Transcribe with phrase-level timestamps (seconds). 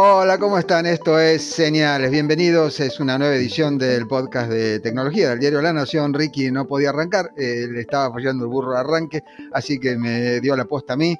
[0.00, 0.86] Hola, ¿cómo están?
[0.86, 2.12] Esto es Señales.
[2.12, 2.78] Bienvenidos.
[2.78, 6.14] Es una nueva edición del podcast de tecnología del diario La Nación.
[6.14, 10.38] Ricky no podía arrancar, eh, le estaba fallando el burro de arranque, así que me
[10.38, 11.18] dio la posta a mí.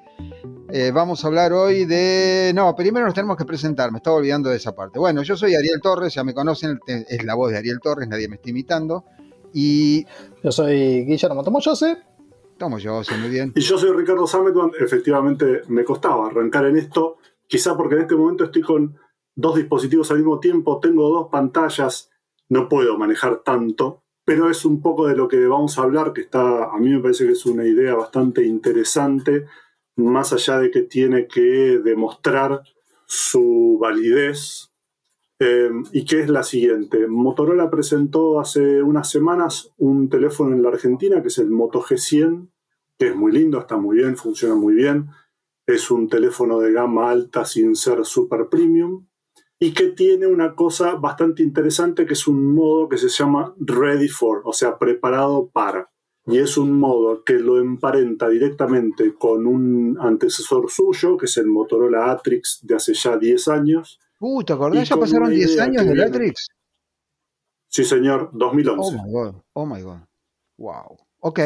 [0.71, 2.53] Eh, vamos a hablar hoy de...
[2.55, 5.01] No, primero nos tenemos que presentar, me estaba olvidando de esa parte.
[5.01, 8.29] Bueno, yo soy Ariel Torres, ya me conocen, es la voz de Ariel Torres, nadie
[8.29, 9.07] me está imitando.
[9.53, 10.07] Y...
[10.45, 11.99] Yo soy Guillermo Tomoyose.
[12.57, 13.53] Tomoyose, muy bien.
[13.57, 14.71] Y yo soy Ricardo Sametman.
[14.79, 17.17] Efectivamente, me costaba arrancar en esto
[17.49, 18.97] Quizá porque en este momento estoy con
[19.35, 22.11] dos dispositivos al mismo tiempo, tengo dos pantallas,
[22.51, 26.21] no puedo manejar tanto, pero es un poco de lo que vamos a hablar, que
[26.21, 29.47] está, a mí me parece que es una idea bastante interesante,
[29.97, 32.63] más allá de que tiene que demostrar
[33.07, 34.71] su validez,
[35.41, 37.07] eh, y que es la siguiente.
[37.07, 42.49] Motorola presentó hace unas semanas un teléfono en la Argentina, que es el Moto G100,
[42.99, 45.09] que es muy lindo, está muy bien, funciona muy bien
[45.69, 49.07] es un teléfono de gama alta sin ser super premium
[49.61, 54.09] y que tiene una cosa bastante interesante que es un modo que se llama ready
[54.09, 55.91] for, o sea, preparado para.
[56.25, 61.47] Y es un modo que lo emparenta directamente con un antecesor suyo, que es el
[61.47, 64.01] Motorola Atrix de hace ya 10 años.
[64.21, 64.89] Uh, ¿te acordás?
[64.89, 66.47] ¿Ya pasaron 10 años del Atrix?
[67.69, 68.97] Sí, señor, 2011.
[68.97, 69.99] Oh my God, oh my God.
[70.57, 70.97] Wow.
[71.21, 71.41] Ok.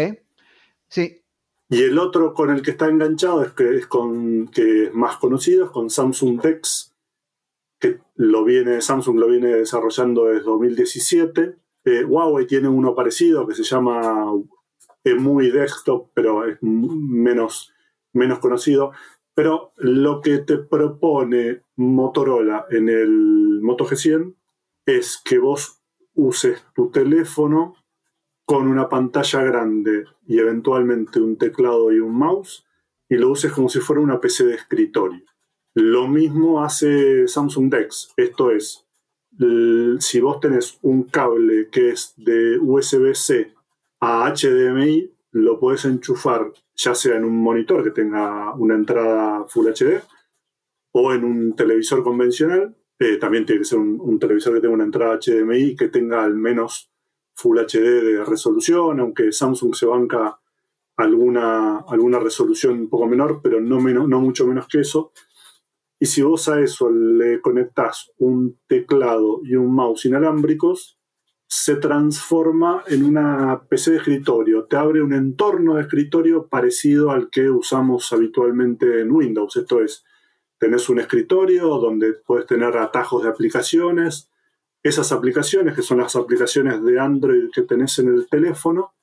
[0.89, 1.22] Sí,
[1.73, 5.17] y el otro con el que está enganchado es que es con que es más
[5.17, 6.95] conocido, es con Samsung Dex,
[7.81, 11.56] que lo viene, Samsung lo viene desarrollando desde 2017.
[11.87, 14.31] Eh, Huawei tiene uno parecido que se llama
[15.03, 17.73] EMUI Desktop, pero es menos,
[18.12, 18.93] menos conocido.
[19.34, 24.34] Pero lo que te propone Motorola en el Moto G100
[24.84, 27.77] es que vos uses tu teléfono
[28.53, 32.67] con una pantalla grande y eventualmente un teclado y un mouse
[33.09, 35.25] y lo uses como si fuera una PC de escritorio.
[35.73, 38.87] Lo mismo hace Samsung Dex, esto es,
[40.01, 43.55] si vos tenés un cable que es de USB-C
[44.01, 49.69] a HDMI, lo puedes enchufar ya sea en un monitor que tenga una entrada Full
[49.69, 50.03] HD
[50.93, 52.77] o en un televisor convencional.
[52.99, 56.23] Eh, también tiene que ser un, un televisor que tenga una entrada HDMI que tenga
[56.23, 56.91] al menos
[57.34, 60.38] Full HD de resolución, aunque Samsung se banca
[60.97, 65.12] alguna, alguna resolución un poco menor, pero no, menos, no mucho menos que eso.
[65.98, 70.98] Y si vos a eso le conectás un teclado y un mouse inalámbricos,
[71.54, 74.65] se transforma en una PC de escritorio.
[74.65, 79.56] Te abre un entorno de escritorio parecido al que usamos habitualmente en Windows.
[79.56, 80.03] Esto es,
[80.59, 84.31] tenés un escritorio donde puedes tener atajos de aplicaciones,
[84.82, 88.94] esas aplicaciones, que son las aplicaciones de Android que tenés en el teléfono,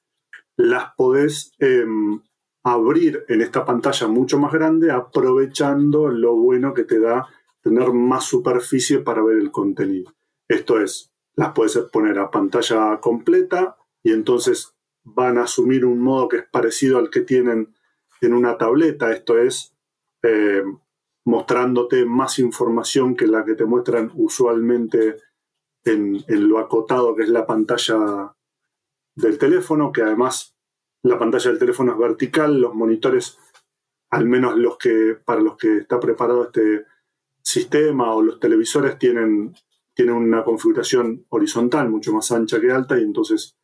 [0.58, 2.22] las podés em,
[2.64, 7.28] abrir en esta pantalla mucho más grande, aprovechando lo bueno que te da
[7.62, 10.14] tener más superficie para ver el contenido.
[10.48, 16.28] Esto es, las puedes poner a pantalla completa y entonces van a asumir un modo
[16.28, 17.74] que es parecido al que tienen
[18.22, 19.12] en una tableta.
[19.12, 19.74] Esto es,
[20.24, 20.80] em,
[21.26, 25.18] mostrándote más información que la que te muestran usualmente
[25.86, 28.36] en, lo acotado que es la pantalla
[29.16, 30.56] del teléfono, que además
[31.04, 33.38] la pantalla del teléfono es vertical, los monitores,
[34.12, 36.86] al menos los que para los que está preparado este
[37.42, 39.56] sistema o los televisores tienen,
[39.94, 43.58] tienen una configuración horizontal mucho más ancha que alta y entonces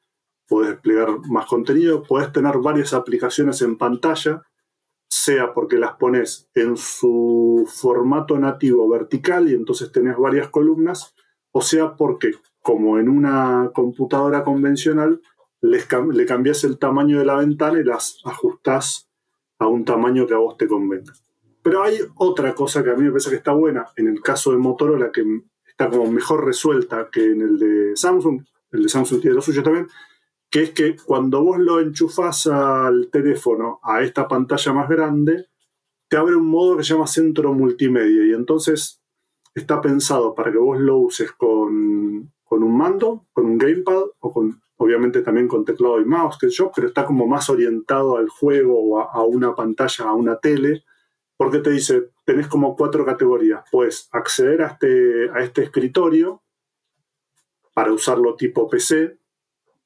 [0.47, 4.43] puedes desplegar más contenido, puedes tener varias aplicaciones en pantalla,
[5.07, 11.14] sea porque las pones en su formato nativo vertical y entonces tenés varias columnas,
[11.57, 15.21] o sea porque, como en una computadora convencional,
[15.61, 19.09] le cambias el tamaño de la ventana y las ajustás
[19.57, 21.13] a un tamaño que a vos te convenga.
[21.63, 24.51] Pero hay otra cosa que a mí me parece que está buena en el caso
[24.51, 25.23] de Motorola, que
[25.65, 29.63] está como mejor resuelta que en el de Samsung, el de Samsung tiene lo suyo
[29.63, 29.87] también,
[30.49, 35.47] que es que cuando vos lo enchufás al teléfono a esta pantalla más grande,
[36.09, 39.04] te abre un modo que se llama centro multimedia y entonces
[39.55, 44.61] está pensado para que vos lo uses con, un mando, con un gamepad o con,
[44.77, 48.77] obviamente también con teclado y mouse, que yo, pero está como más orientado al juego
[48.77, 50.83] o a, una pantalla, a una tele,
[51.37, 53.63] porque te dice, tenés como cuatro categorías.
[53.71, 56.43] Puedes acceder a este, a este escritorio
[57.73, 59.17] para usarlo tipo PC,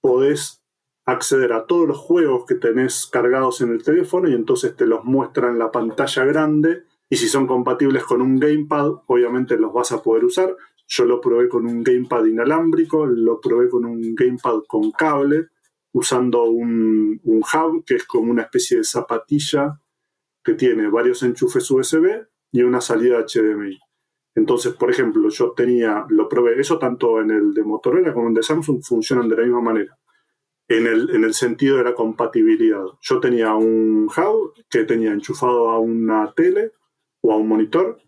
[0.01, 0.63] podés
[1.05, 5.03] acceder a todos los juegos que tenés cargados en el teléfono y entonces te los
[5.05, 9.91] muestra en la pantalla grande y si son compatibles con un gamepad, obviamente los vas
[9.91, 10.55] a poder usar.
[10.87, 15.47] Yo lo probé con un gamepad inalámbrico, lo probé con un gamepad con cable,
[15.91, 19.79] usando un, un hub que es como una especie de zapatilla
[20.43, 23.79] que tiene varios enchufes USB y una salida HDMI.
[24.35, 28.31] Entonces, por ejemplo, yo tenía, lo probé, eso tanto en el de Motorola como en
[28.31, 29.97] el de Samsung funcionan de la misma manera.
[30.67, 32.85] En el, en el sentido de la compatibilidad.
[33.01, 36.73] Yo tenía un hub que tenía enchufado a una tele
[37.21, 38.01] o a un monitor,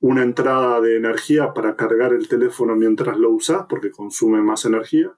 [0.00, 5.12] una entrada de energía para cargar el teléfono mientras lo usas, porque consume más energía,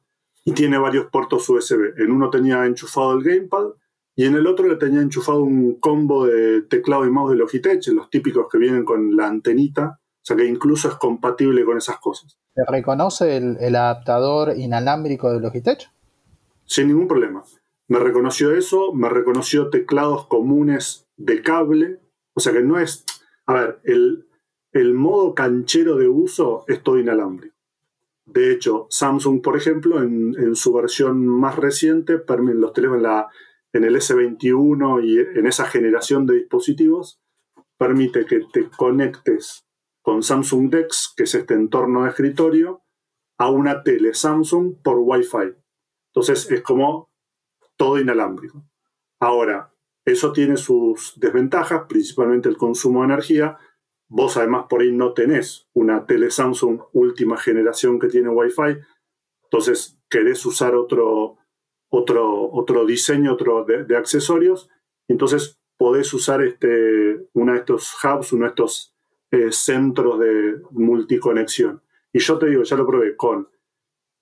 [0.44, 1.98] y tiene varios puertos USB.
[1.98, 3.66] En uno tenía enchufado el gamepad
[4.14, 7.86] y en el otro le tenía enchufado un combo de teclado y mouse de Logitech,
[7.88, 11.98] los típicos que vienen con la antenita o sea que incluso es compatible con esas
[12.00, 12.36] cosas.
[12.52, 15.88] ¿Se reconoce el, adaptador inalámbrico de Logitech?
[16.64, 17.44] Sin ningún problema.
[17.86, 22.00] Me reconoció eso, me reconoció teclados comunes de cable.
[22.34, 23.04] O sea que no es.
[23.46, 27.56] A ver, el, modo canchero de uso es todo inalámbrico.
[28.26, 33.30] De hecho, Samsung, por ejemplo, en, su versión más reciente, los teléfonos
[33.72, 37.20] en, en el S21 y en esa generación de dispositivos,
[37.78, 39.64] permite que te conectes
[40.02, 42.82] con Samsung DeX, que es este entorno de escritorio,
[43.38, 45.54] a una tele Samsung por Wi-Fi.
[46.12, 47.10] Entonces es como
[47.76, 48.64] todo inalámbrico.
[49.20, 49.72] Ahora,
[50.06, 53.58] eso tiene sus desventajas, principalmente el consumo de energía.
[54.08, 58.78] Vos además por ahí no tenés una tele Samsung última generación que tiene Wi-Fi.
[59.42, 61.38] Entonces querés usar otro,
[61.90, 64.70] otro, otro diseño otro de, accesorios.
[65.08, 68.94] Entonces podés usar este, uno de estos hubs, uno de estos
[69.32, 71.82] eh, centros de multiconexión.
[72.12, 73.48] Y yo te digo, ya lo probé con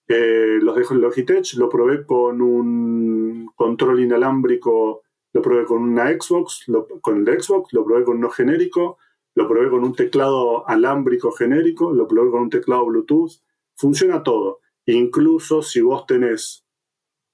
[0.08, 5.03] eh, los de Logitech, lo probé con un control inalámbrico,
[5.34, 6.64] lo probé con una Xbox,
[7.00, 8.98] con el Xbox, lo probé con uno genérico,
[9.34, 13.32] lo probé con un teclado alámbrico genérico, lo probé con un teclado Bluetooth.
[13.76, 14.60] Funciona todo.
[14.86, 16.64] Incluso si vos tenés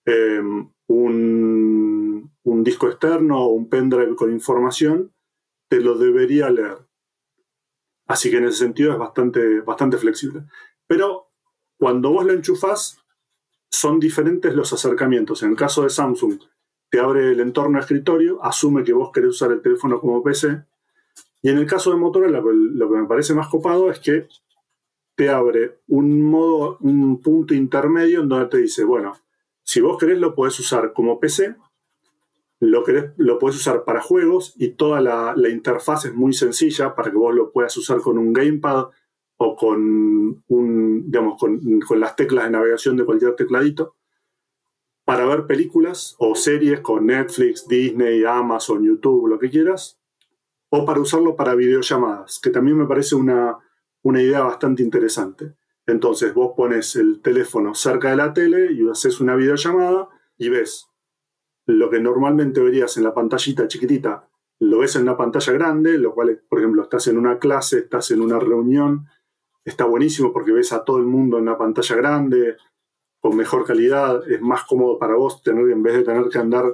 [0.07, 5.13] em, un, un disco externo o un pendrive con información,
[5.69, 6.79] te lo debería leer.
[8.07, 10.45] Así que en ese sentido es bastante, bastante flexible.
[10.87, 11.29] Pero
[11.79, 12.99] cuando vos lo enchufás,
[13.71, 15.43] son diferentes los acercamientos.
[15.43, 16.41] En el caso de Samsung,
[16.91, 20.65] te abre el entorno de escritorio, asume que vos querés usar el teléfono como PC.
[21.43, 24.27] Y en el caso de Motorola, lo que me parece más copado es que
[25.15, 29.17] te abre un modo, un punto intermedio en donde te dice, bueno,
[29.63, 31.57] si vos querés lo podés usar como PC,
[32.61, 32.85] lo,
[33.17, 37.35] lo puedes usar para juegos y toda la, interfaz es muy sencilla para que vos
[37.35, 38.89] lo puedas usar con un gamepad
[39.37, 43.97] o con, un, digamos, con, las teclas de navegación de cualquier tecladito
[45.11, 49.99] para ver películas o series con Netflix, Disney, Amazon, YouTube, lo que quieras,
[50.69, 53.59] o para usarlo para videollamadas, que también me parece una,
[54.03, 55.57] una idea bastante interesante.
[55.85, 60.09] Entonces vos pones el teléfono cerca de la tele y haces una videollamada
[60.39, 60.87] y ves
[61.67, 64.29] lo que normalmente verías en la pantallita chiquitita,
[64.61, 68.13] lo ves en una pantalla grande, lo cual, por ejemplo, estás en una clase, estás
[68.13, 69.07] en una reunión,
[69.65, 72.57] está buenísimo porque ves a todo el mundo en una pantalla grande,
[73.21, 76.65] con mejor calidad, es más cómodo para vos tener, en vez de tener que andar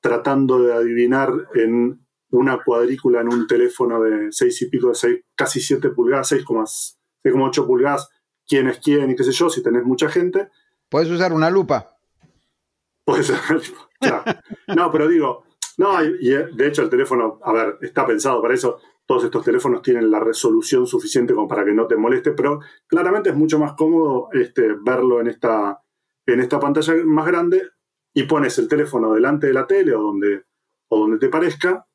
[0.00, 5.20] tratando de adivinar en una cuadrícula en un teléfono de 6 y pico, de 6,
[5.34, 8.08] casi 7 pulgadas, 6,8 pulgadas,
[8.46, 10.48] quién es quién y qué sé yo, si tenés mucha gente.
[10.88, 11.96] Puedes usar una lupa.
[13.04, 13.90] Puedes usar una lupa.
[14.76, 15.44] No, pero digo,
[15.78, 18.78] no, y eh, de hecho el teléfono, a ver, está pensado para eso.
[19.06, 23.30] Todos estos teléfonos tienen la resolución suficiente como para que no te moleste, pero claramente
[23.30, 25.83] es mucho más cómodo este, verlo en esta,
[26.26, 27.62] en esta pantalla más grande
[28.12, 30.44] y pones el teléfono delante de la tele o donde,
[30.88, 31.86] o donde te parezca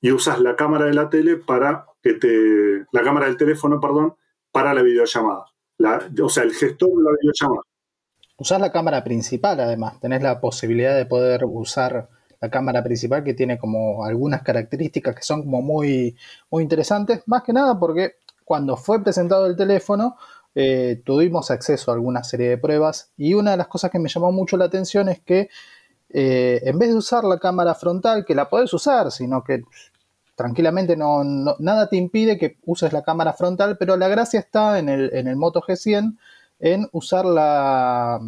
[0.00, 2.86] y usas la cámara de la tele para que te.
[2.92, 4.14] la cámara del teléfono, perdón,
[4.52, 5.44] para la videollamada.
[6.22, 7.62] o sea, el gestor de la videollamada.
[8.36, 12.08] Usás la cámara principal además, tenés la posibilidad de poder usar
[12.40, 16.16] la cámara principal que tiene como algunas características que son como muy,
[16.48, 18.14] muy interesantes, más que nada porque
[18.44, 20.16] cuando fue presentado el teléfono
[20.54, 24.08] eh, tuvimos acceso a alguna serie de pruebas y una de las cosas que me
[24.08, 25.48] llamó mucho la atención es que
[26.10, 29.62] eh, en vez de usar la cámara frontal, que la podés usar, sino que
[30.34, 31.22] tranquilamente no,
[31.58, 35.26] nada te impide que uses la cámara frontal, pero la gracia está en el, en
[35.28, 36.16] el Moto G100
[36.60, 38.20] en usar la,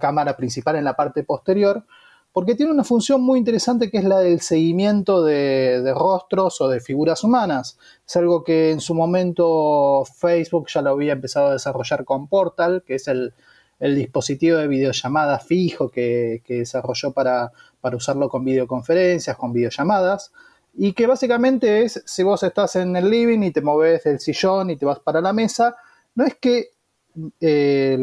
[0.00, 1.84] cámara principal en la parte posterior,
[2.32, 6.80] porque tiene una función muy interesante que es la del seguimiento de, rostros o de
[6.80, 7.78] figuras humanas.
[8.06, 12.82] Es algo que en su momento Facebook ya lo había empezado a desarrollar con Portal,
[12.86, 13.34] que es el,
[13.80, 20.32] dispositivo de videollamada fijo que, desarrolló para, para, usarlo con videoconferencias, con videollamadas,
[20.72, 24.70] y que básicamente es, si vos estás en el living y te moves del sillón
[24.70, 25.74] y te vas para la mesa,
[26.14, 26.70] no es que
[27.40, 27.96] eh,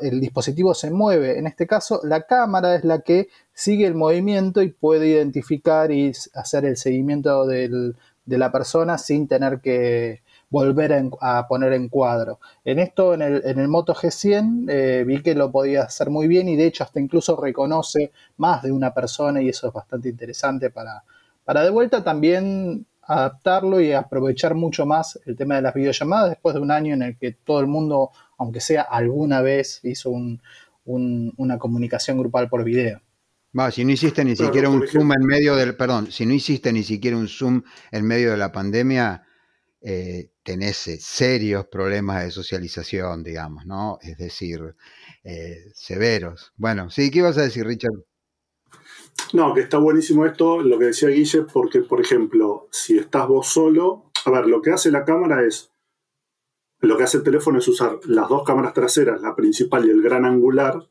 [0.00, 4.62] el dispositivo se mueve, en este caso la cámara es la que sigue el movimiento
[4.62, 7.94] y puede identificar y hacer el seguimiento de
[8.26, 10.22] la persona sin tener que
[10.54, 12.38] volver a, poner en cuadro.
[12.64, 16.28] En esto, en el, en el Moto G100, eh, vi que lo podía hacer muy
[16.28, 20.10] bien y de hecho hasta incluso reconoce más de una persona y eso es bastante
[20.10, 21.02] interesante para,
[21.44, 26.54] para de vuelta también adaptarlo y aprovechar mucho más el tema de las videollamadas después
[26.54, 30.10] de un año en el que todo el mundo, aunque sea alguna vez, hizo
[30.84, 33.00] una comunicación grupal por video.
[33.56, 36.72] Va, si no hiciste ni siquiera un Zoom en medio del, perdón, si no hiciste
[36.72, 37.62] ni siquiera un Zoom
[37.92, 39.24] en medio de la pandemia,
[39.80, 43.98] eh, tenés eh, serios problemas de socialización, digamos, ¿no?
[44.02, 44.74] Es decir,
[45.22, 46.52] eh, severos.
[46.56, 47.92] Bueno, sí, ¿qué ibas a decir, Richard?
[49.34, 53.46] No, que está buenísimo esto, lo que decía Guille, porque, por ejemplo, si estás vos
[53.46, 55.70] solo, a ver, lo que hace la cámara es,
[56.80, 60.02] lo que hace el teléfono es usar las dos cámaras traseras, la principal y el
[60.02, 60.88] gran angular,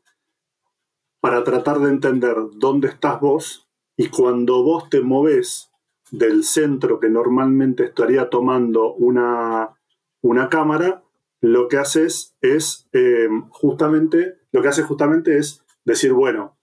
[1.20, 5.70] para tratar de entender dónde estás vos y cuando vos te moves
[6.10, 9.70] del centro que normalmente estaría tomando una,
[10.20, 11.02] una cámara,
[11.40, 16.56] lo que haces es eh, justamente, lo que hace justamente es decir, bueno,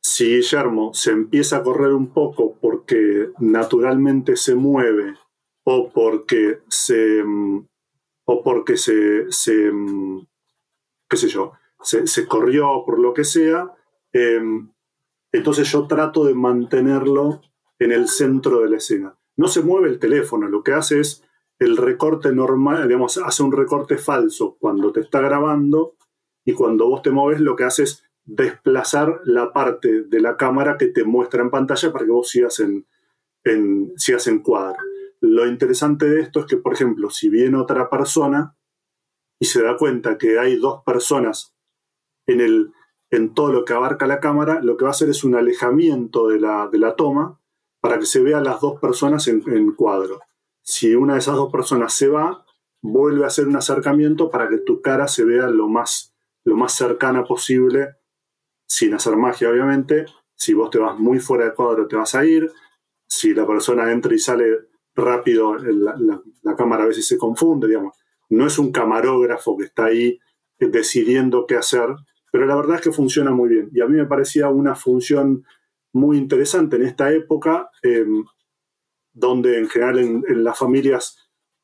[0.00, 5.14] si Guillermo se empieza a correr un poco porque naturalmente se mueve
[5.64, 7.24] o porque se
[8.26, 9.70] o porque se, se
[11.08, 13.72] qué sé yo, se, corrió por lo que sea,
[14.12, 14.70] em,
[15.32, 17.40] entonces yo trato de mantenerlo
[17.78, 19.16] en el centro de la escena.
[19.36, 21.22] No se mueve el teléfono, lo que hace es
[21.58, 25.96] el recorte normal, digamos, hace un recorte falso cuando te está grabando
[26.44, 30.76] y cuando vos te mueves lo que hace es desplazar la parte de la cámara
[30.76, 32.86] que te muestra en pantalla para que vos sigas en,
[33.44, 34.78] en, sigas en cuadro.
[35.20, 38.56] Lo interesante de esto es que, por ejemplo, si viene otra persona
[39.38, 41.54] y se da cuenta que hay dos personas
[42.26, 42.72] en, el,
[43.10, 46.28] en todo lo que abarca la cámara, lo que va a hacer es un alejamiento
[46.28, 47.40] de la, de la toma
[47.80, 50.20] para que se vean las dos personas en, en cuadro.
[50.62, 52.44] Si una de esas dos personas se va,
[52.82, 56.72] vuelve a hacer un acercamiento para que tu cara se vea lo más, lo más
[56.72, 57.96] cercana posible
[58.66, 60.06] sin hacer magia, obviamente.
[60.34, 62.50] Si vos te vas muy fuera de cuadro, te vas a ir.
[63.06, 67.96] Si la persona entra y sale rápido, la, cámara a veces se confunde, digamos.
[68.30, 70.18] No es un camarógrafo que está ahí
[70.58, 71.88] decidiendo qué hacer,
[72.32, 73.70] pero la verdad es que funciona muy bien.
[73.72, 75.44] Y a mí me parecía una función
[75.92, 78.24] muy interesante en esta época, em,
[79.12, 81.16] donde en general en, las familias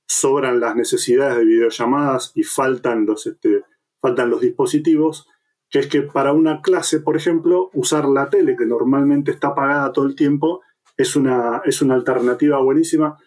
[0.07, 3.65] sobran las necesidades de videollamadas y faltan los, este,
[4.01, 5.27] faltan los dispositivos
[5.73, 9.91] que es que para una clase, por ejemplo, usar la tele, que normalmente está apagada
[9.91, 10.61] todo el tiempo,
[11.03, 13.19] es una, es una alternativa buenísima.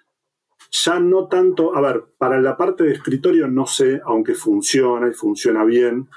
[0.72, 5.14] Ya no tanto, a ver, para la parte de escritorio no sé, aunque funciona y
[5.14, 6.10] funciona bien,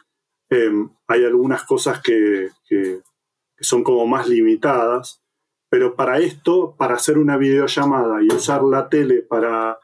[0.48, 2.50] em, hay algunas cosas que,
[3.60, 5.20] son como más limitadas,
[5.68, 9.78] pero para esto, para hacer una videollamada y usar la tele para,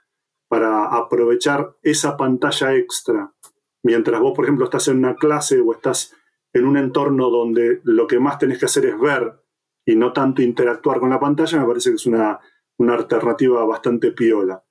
[0.49, 3.35] para aprovechar esa pantalla extra,
[3.83, 6.14] mientras vos, por ejemplo, estás en una clase o estás
[6.52, 9.44] en un entorno donde lo que más tenés que hacer es ver
[9.87, 12.41] y no tanto interactuar con la pantalla, me parece que es una,
[12.79, 14.62] alternativa bastante piola.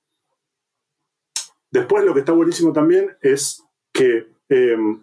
[1.70, 5.00] Después lo que está buenísimo también es que em,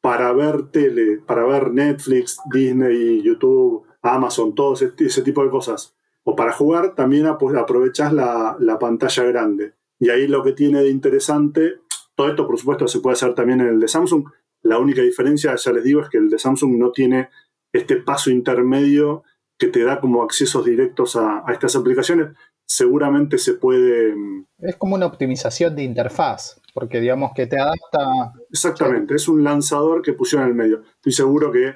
[0.00, 5.94] para ver tele, para ver Netflix, Disney, YouTube, Amazon, todo ese, tipo de cosas,
[6.24, 9.74] o para jugar, también aprovechas la, la, pantalla grande.
[9.98, 11.80] Y ahí lo que tiene de interesante,
[12.14, 14.26] todo esto por supuesto se puede hacer también en el de Samsung,
[14.64, 17.28] la única diferencia, ya les digo, es que el de Samsung no tiene
[17.72, 19.24] este paso intermedio
[19.58, 22.28] que te da como accesos directos a, estas aplicaciones.
[22.66, 24.14] Seguramente se puede...
[24.14, 28.32] Mm, es como una optimización de interfaz, porque digamos que te adapta...
[28.50, 30.82] Exactamente, es un lanzador que pusieron en el medio.
[30.96, 31.74] Estoy seguro que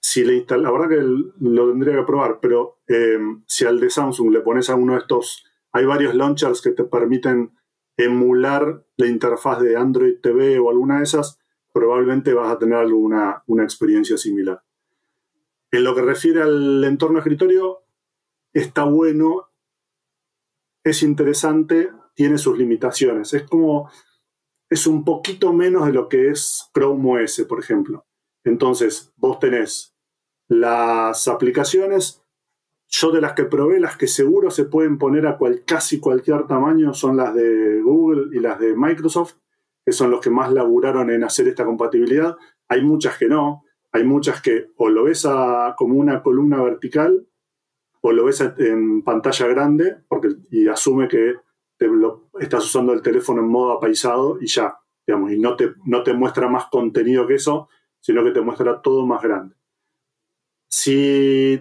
[0.00, 1.02] si le instala, la verdad que
[1.40, 5.00] lo tendría que probar, pero em, si al de Samsung le pones a uno de
[5.00, 7.52] estos, hay varios launchers que te permiten
[7.96, 11.38] emular la interfaz de Android TV o alguna de esas,
[11.72, 14.62] probablemente vas a tener alguna una experiencia similar.
[15.72, 17.84] En lo que refiere al entorno escritorio,
[18.52, 19.50] está bueno,
[20.82, 23.32] es interesante, tiene sus limitaciones.
[23.34, 23.90] Es como,
[24.68, 28.06] es un poquito menos de lo que es Chrome OS, por ejemplo.
[28.44, 29.94] Entonces, vos tenés
[30.48, 32.22] las aplicaciones,
[32.88, 36.92] yo de las que probé, las que seguro se pueden poner a casi cualquier tamaño
[36.92, 39.34] son las de Google y las de Microsoft
[39.84, 42.36] que son los que más laburaron en hacer esta compatibilidad.
[42.68, 45.26] hay muchas que no, hay muchas que o lo ves
[45.76, 47.26] como una columna vertical
[48.00, 51.34] o lo ves en pantalla grande porque, y asume que
[52.38, 56.12] estás usando el teléfono en modo apaisado y ya, digamos, y no te, no te
[56.12, 57.68] muestra más contenido que eso,
[58.00, 59.56] sino que te muestra todo más grande.
[60.68, 61.60] Si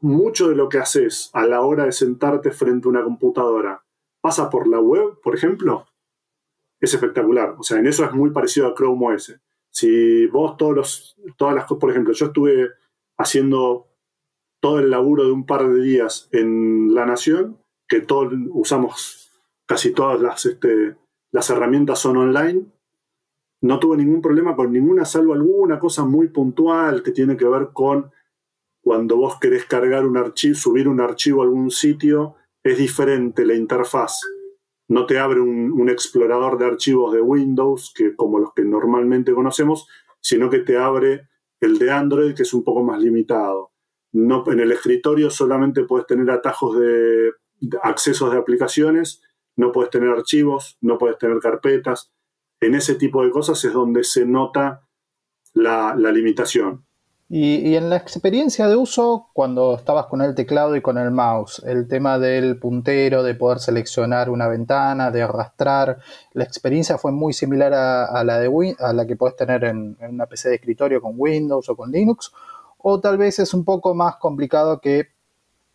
[0.00, 3.84] mucho de lo que haces a la hora de sentarte frente a una computadora
[4.20, 5.86] pasa por la web, por ejemplo,
[6.80, 7.54] es espectacular.
[7.58, 9.38] O sea, en eso es muy parecido a Chrome OS.
[9.76, 12.70] Si vos todos los, todas las cosas, por ejemplo, yo estuve
[13.18, 13.88] haciendo
[14.58, 19.30] todo el laburo de un par de días en La Nación, que todos usamos,
[19.66, 20.96] casi todas las, este,
[21.30, 22.64] las herramientas son online,
[23.60, 27.68] no tuve ningún problema con ninguna, salvo alguna cosa muy puntual que tiene que ver
[27.74, 28.10] con
[28.82, 33.52] cuando vos querés cargar un archivo, subir un archivo a algún sitio, es diferente la
[33.52, 34.22] interfaz.
[34.88, 39.88] No te abre un, explorador de archivos de Windows, que como los que normalmente conocemos,
[40.20, 41.28] sino que te abre
[41.60, 43.72] el de Android, que es un poco más limitado.
[44.12, 47.32] No, en el escritorio solamente puedes tener atajos de,
[47.82, 49.22] accesos de aplicaciones,
[49.56, 52.12] no puedes tener archivos, no puedes tener carpetas.
[52.60, 54.88] En ese tipo de cosas es donde se nota
[55.52, 56.85] la limitación.
[57.28, 61.60] Y, en la experiencia de uso, cuando estabas con el teclado y con el mouse,
[61.66, 65.98] el tema del puntero, de poder seleccionar una ventana, de arrastrar,
[66.34, 70.26] la experiencia fue muy similar a, la, de, a la que puedes tener en, una
[70.26, 72.32] PC de escritorio con Windows o con Linux,
[72.78, 75.08] o tal vez es un poco más complicado que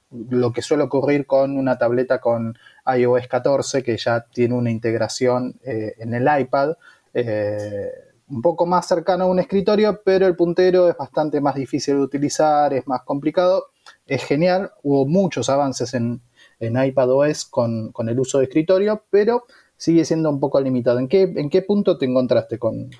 [0.09, 5.59] lo que suele ocurrir con una tableta con iOS 14, que ya tiene una integración
[5.63, 6.75] eh, en el iPad.
[7.13, 7.91] Eh,
[8.31, 12.01] un poco más cercano a un escritorio, pero el puntero es bastante más difícil de
[12.01, 13.67] utilizar, es más complicado.
[14.05, 16.21] Es genial, hubo muchos avances en,
[16.59, 19.43] en iPadOS con, con el uso de escritorio, pero
[19.75, 20.99] sigue siendo un poco limitado.
[20.99, 22.91] ¿En qué, en qué punto te encontraste con,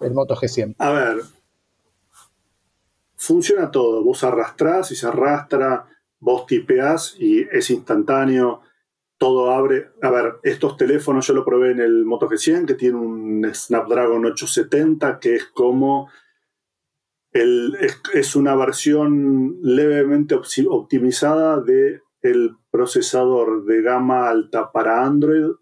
[0.00, 0.76] el Moto G100?
[0.78, 1.16] A ver,
[3.16, 4.04] funciona todo.
[4.04, 5.86] Vos arrastrás y se arrastra,
[6.20, 8.60] vos tipeás y es instantáneo
[9.22, 9.92] todo abre.
[10.02, 14.24] A ver, estos teléfonos yo lo probé en el Moto G100, que tiene un Snapdragon
[14.24, 16.10] 870, que es como.
[17.30, 17.76] El,
[18.14, 25.52] es, una versión levemente optimizada del el procesador de gama alta para Android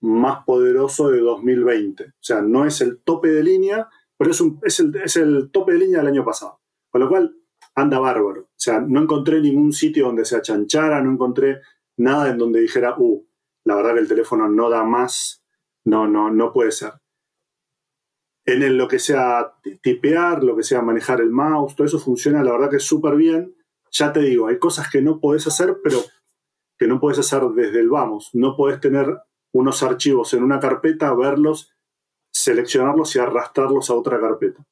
[0.00, 2.04] más poderoso de 2020.
[2.04, 5.50] O sea, no es el tope de línea, pero es, un, es, el, es el
[5.50, 6.60] tope de línea del año pasado.
[6.88, 7.36] Con lo cual,
[7.74, 8.42] anda bárbaro.
[8.42, 11.60] O sea, no encontré ningún sitio donde se achanchara, no encontré
[11.96, 13.26] nada en donde dijera, uh,
[13.64, 15.44] la verdad que el teléfono no da más,
[15.84, 16.92] no, no, no puede ser.
[18.44, 22.42] En el, lo que sea tipear, lo que sea manejar el mouse, todo eso funciona,
[22.44, 23.56] la verdad que súper bien.
[23.90, 25.98] Ya te digo, hay cosas que no puedes hacer, pero
[26.78, 28.30] que no puedes hacer desde el vamos.
[28.34, 29.18] No puedes tener
[29.52, 31.74] unos archivos en una carpeta, verlos,
[32.30, 34.64] seleccionarlos y arrastrarlos a otra carpeta.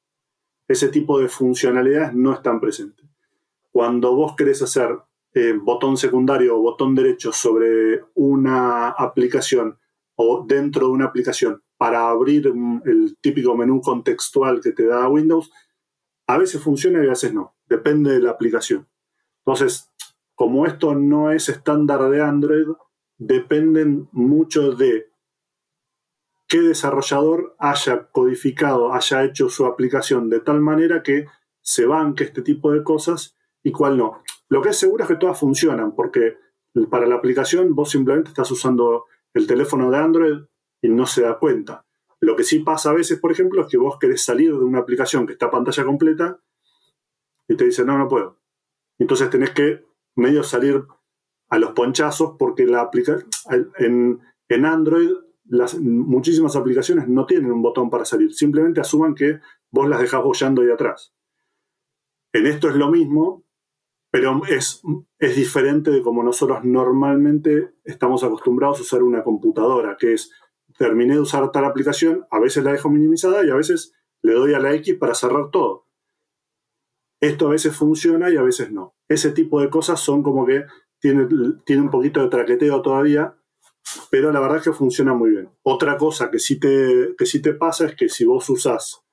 [0.69, 3.07] Ese tipo de funcionalidades no están presentes.
[3.73, 4.99] Cuando vos querés hacer
[5.35, 9.79] eh, botón secundario o botón derecho sobre una aplicación
[10.17, 12.47] o dentro de una aplicación para abrir
[12.85, 15.51] el típico menú contextual que te da Windows,
[16.27, 18.89] a veces funciona y a veces no, depende de la aplicación.
[19.45, 19.93] Entonces,
[20.35, 22.67] como esto no es estándar de Android,
[23.19, 25.09] dependen mucho de
[26.49, 31.27] qué desarrollador haya codificado, haya hecho su aplicación de tal manera que
[31.61, 34.23] se banque este tipo de cosas y cuál no.
[34.51, 36.37] Lo que es seguro es que todas funcionan, porque
[36.91, 40.39] para la aplicación vos simplemente estás usando el teléfono de Android
[40.83, 41.85] y no se da cuenta.
[42.21, 44.81] Lo que sí pasa a veces, por ejemplo, es que vos querés salir de una
[44.81, 46.41] aplicación que está a pantalla completa
[47.49, 48.41] y te dice, no, no puedo.
[48.99, 49.85] Entonces tenés que
[50.17, 50.85] medio salir
[51.51, 52.91] a los ponchazos porque la
[53.79, 55.11] en, en Android
[55.47, 58.33] las, muchísimas aplicaciones no tienen un botón para salir.
[58.33, 61.15] Simplemente asuman que vos las dejás bollando ahí atrás.
[62.33, 63.44] En esto es lo mismo,
[64.15, 64.81] pero es,
[65.19, 70.31] es diferente de como nosotros normalmente estamos acostumbrados a usar una computadora, que es,
[70.79, 74.55] terminé de usar tal aplicación, a veces la dejo minimizada y a veces le doy
[74.55, 75.89] a la X para cerrar todo.
[77.21, 78.95] Esto a veces funciona y a veces no.
[79.09, 80.63] Ese tipo de cosas son como que
[81.01, 81.27] tiene,
[81.67, 83.37] tiene un poquito de traqueteo todavía,
[84.13, 85.51] pero la verdad es que funciona muy bien.
[85.65, 89.04] Otra cosa que sí te, que sí te pasa es que si vos usás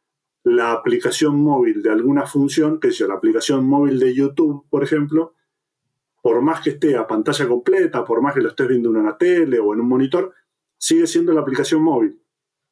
[0.44, 5.36] la aplicación móvil de alguna función, que es la aplicación móvil de YouTube, por ejemplo,
[6.22, 9.18] por más que esté a pantalla completa, por más que lo estés viendo en una
[9.18, 10.34] tele o en un monitor,
[10.78, 12.22] sigue siendo la aplicación móvil.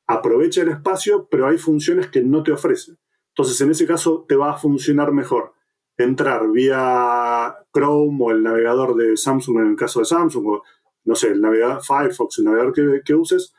[0.07, 2.97] Aprovecha el espacio, pero hay funciones que no te ofrece.
[3.29, 5.53] Entonces, en ese caso, te va a funcionar mejor
[5.97, 10.63] entrar vía Chrome o el navegador de Samsung, en el caso de Samsung, o
[11.03, 13.53] no sé, el navegador Firefox, el navegador que uses,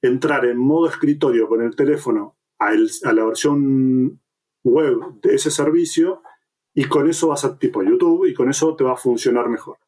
[0.00, 2.36] entrar en modo escritorio con el teléfono
[2.66, 4.20] a, la versión
[4.64, 6.22] web de ese servicio
[6.74, 9.78] y con eso vas a tipo YouTube y con eso te va a funcionar mejor.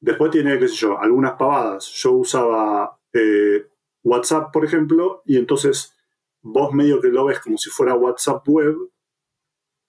[0.00, 1.86] Después tiene, qué sé yo, algunas pavadas.
[1.86, 3.66] Yo usaba eh,
[4.02, 5.96] WhatsApp, por ejemplo, y entonces
[6.42, 8.76] vos medio que lo ves como si fuera WhatsApp web,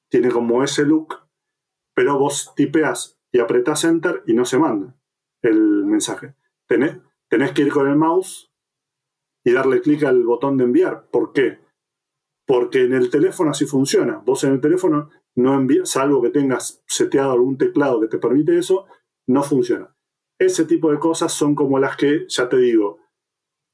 [0.10, 1.16] tiene como ese look,
[1.94, 4.96] pero vos tipeas y apretás enter y no se manda
[5.42, 6.36] el mensaje.
[6.68, 8.52] Tenés, tenés que ir con el mouse
[9.44, 11.08] y darle clic al botón de enviar.
[11.10, 11.60] ¿Por qué?
[12.46, 14.22] Porque en el teléfono así funciona.
[14.24, 18.58] Vos en el teléfono no envías, salvo que tengas seteado algún teclado que te permite
[18.58, 18.86] eso,
[19.28, 19.96] no funciona.
[20.38, 23.00] Ese tipo de cosas son como las que, ya te digo,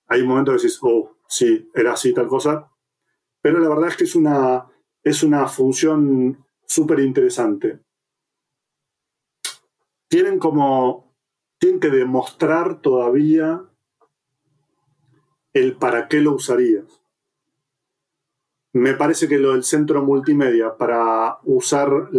[0.08, 2.72] hay un momento que decís, oh, sí, era así tal cosa,
[3.42, 4.68] pero la verdad es que es una,
[5.04, 7.80] es una función súper interesante.
[10.08, 11.16] Tienen como,
[11.58, 13.64] tienen que demostrar todavía
[15.54, 17.01] el para qué lo usarías.
[18.74, 22.10] Me parece que lo del centro multimedia para usar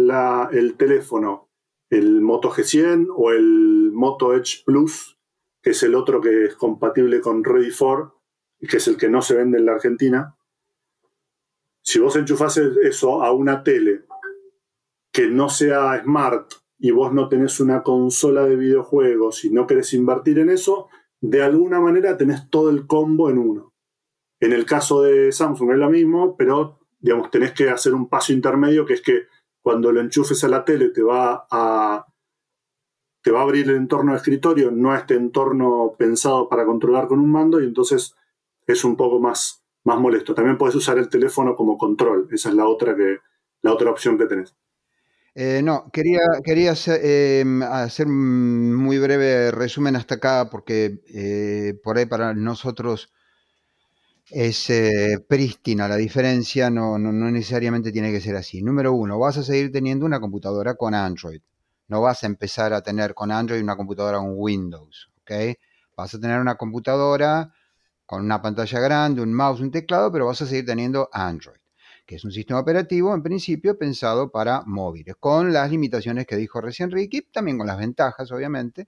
[0.51, 1.49] el teléfono,
[1.89, 5.19] el Moto G100 o el Moto Edge Plus,
[5.61, 8.13] que es el otro que es compatible con Ready for,
[8.59, 10.37] y que es el que no se vende en la Argentina,
[11.85, 14.05] si vos enchufás eso a una tele
[15.11, 19.93] que no sea smart y vos no tenés una consola de videojuegos y no querés
[19.93, 20.87] invertir en eso,
[21.19, 23.72] de alguna manera tenés todo el combo en uno.
[24.43, 28.33] En el caso de Samsung es lo mismo, pero digamos, tenés que hacer un paso
[28.33, 29.27] intermedio que es que
[29.61, 32.05] cuando lo enchufes a la tele te va a,
[33.21, 37.19] te va a abrir el entorno de escritorio, no este entorno pensado para controlar con
[37.19, 38.15] un mando y entonces
[38.67, 40.33] es un poco más más molesto.
[40.33, 42.27] También puedes usar el teléfono como control.
[42.31, 43.19] Esa es la otra, que,
[43.61, 44.55] la otra opción que tenés.
[45.35, 51.79] Eh, no, quería, quería hacer, em, hacer, un muy breve resumen hasta acá, porque eh,
[51.81, 53.12] por ahí para nosotros
[54.29, 58.61] es eh, prístina la diferencia, no, no, no, necesariamente tiene que ser así.
[58.61, 61.41] Número uno, vas a seguir teniendo una computadora con Android.
[61.87, 65.57] No vas a empezar a tener con Android una computadora con Windows, ¿ok?
[65.97, 67.53] Vas a tener una computadora
[68.05, 71.59] con una pantalla grande, un mouse, un teclado, pero vas a seguir teniendo Android,
[72.05, 76.61] que es un sistema operativo en principio pensado para móviles, con las limitaciones que dijo
[76.61, 78.87] recién Ricky, también con las ventajas, obviamente.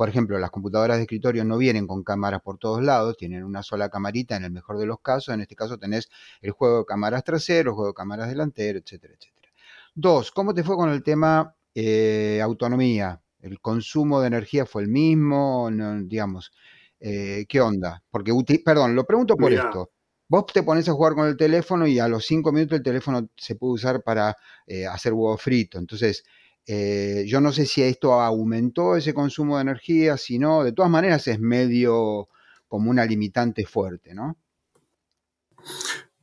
[0.00, 3.62] Por ejemplo, las computadoras de escritorio no vienen con cámaras por todos lados, tienen una
[3.62, 5.34] sola camarita en el mejor de los casos.
[5.34, 6.08] En este caso tenés
[6.40, 9.52] el juego de cámaras traseros, el juego de cámaras delanteras, etcétera, etcétera.
[9.94, 13.20] Dos, ¿cómo te fue con el tema eh, autonomía?
[13.40, 15.68] ¿El consumo de energía fue el mismo?
[16.04, 16.50] digamos,
[16.98, 18.02] eh, ¿Qué onda?
[18.10, 18.32] Porque,
[18.64, 19.90] perdón, lo pregunto por esto.
[20.28, 23.28] Vos te pones a jugar con el teléfono y a los cinco minutos el teléfono
[23.36, 24.34] se puede usar para
[24.66, 25.76] eh, hacer huevo frito.
[25.76, 26.24] Entonces,
[26.72, 30.88] eh, yo no sé si esto aumentó ese consumo de energía, si no, de todas
[30.88, 32.28] maneras es medio
[32.68, 34.36] como una limitante fuerte, ¿no?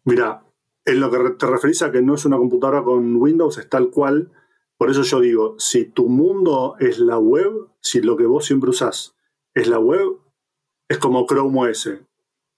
[0.06, 0.46] Mira,
[0.86, 3.90] en lo que te referís a que no es una computadora con Windows, es tal
[3.90, 4.32] cual.
[4.78, 8.70] Por eso yo digo, si tu mundo es la web, si lo que vos siempre
[8.70, 9.18] usás
[9.54, 10.18] es la web,
[10.88, 11.90] es como Chrome OS.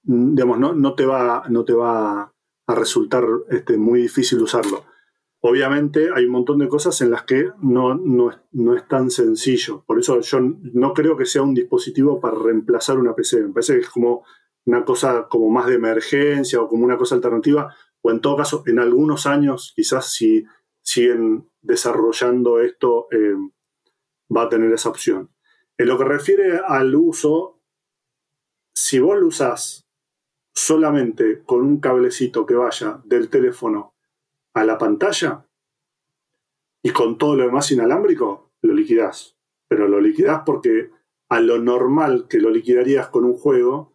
[0.03, 2.31] Mm, digamos, no, te, va, no te va
[2.67, 4.85] a resultar este, muy difícil usarlo.
[5.41, 9.85] Obviamente hay un montón de cosas en las que no, no, no, es tan sencillo.
[9.85, 13.43] Por eso yo no creo que sea un dispositivo para reemplazar una PC.
[13.43, 14.25] Me parece que es como
[14.65, 17.73] una cosa como más de emergencia o como una cosa alternativa.
[18.01, 20.45] O en todo caso, en algunos años, quizás si
[20.81, 23.35] siguen desarrollando esto, eh,
[24.35, 25.31] va a tener esa opción.
[25.77, 27.61] En lo que refiere al uso,
[28.75, 29.87] si vos lo usás
[30.53, 33.93] solamente con un cablecito que vaya del teléfono
[34.59, 35.45] a la pantalla
[36.83, 39.37] y con todo lo demás inalámbrico, lo liquidás.
[39.67, 40.91] Pero lo liquidás porque
[41.29, 43.93] a lo normal que lo liquidarías con un juego,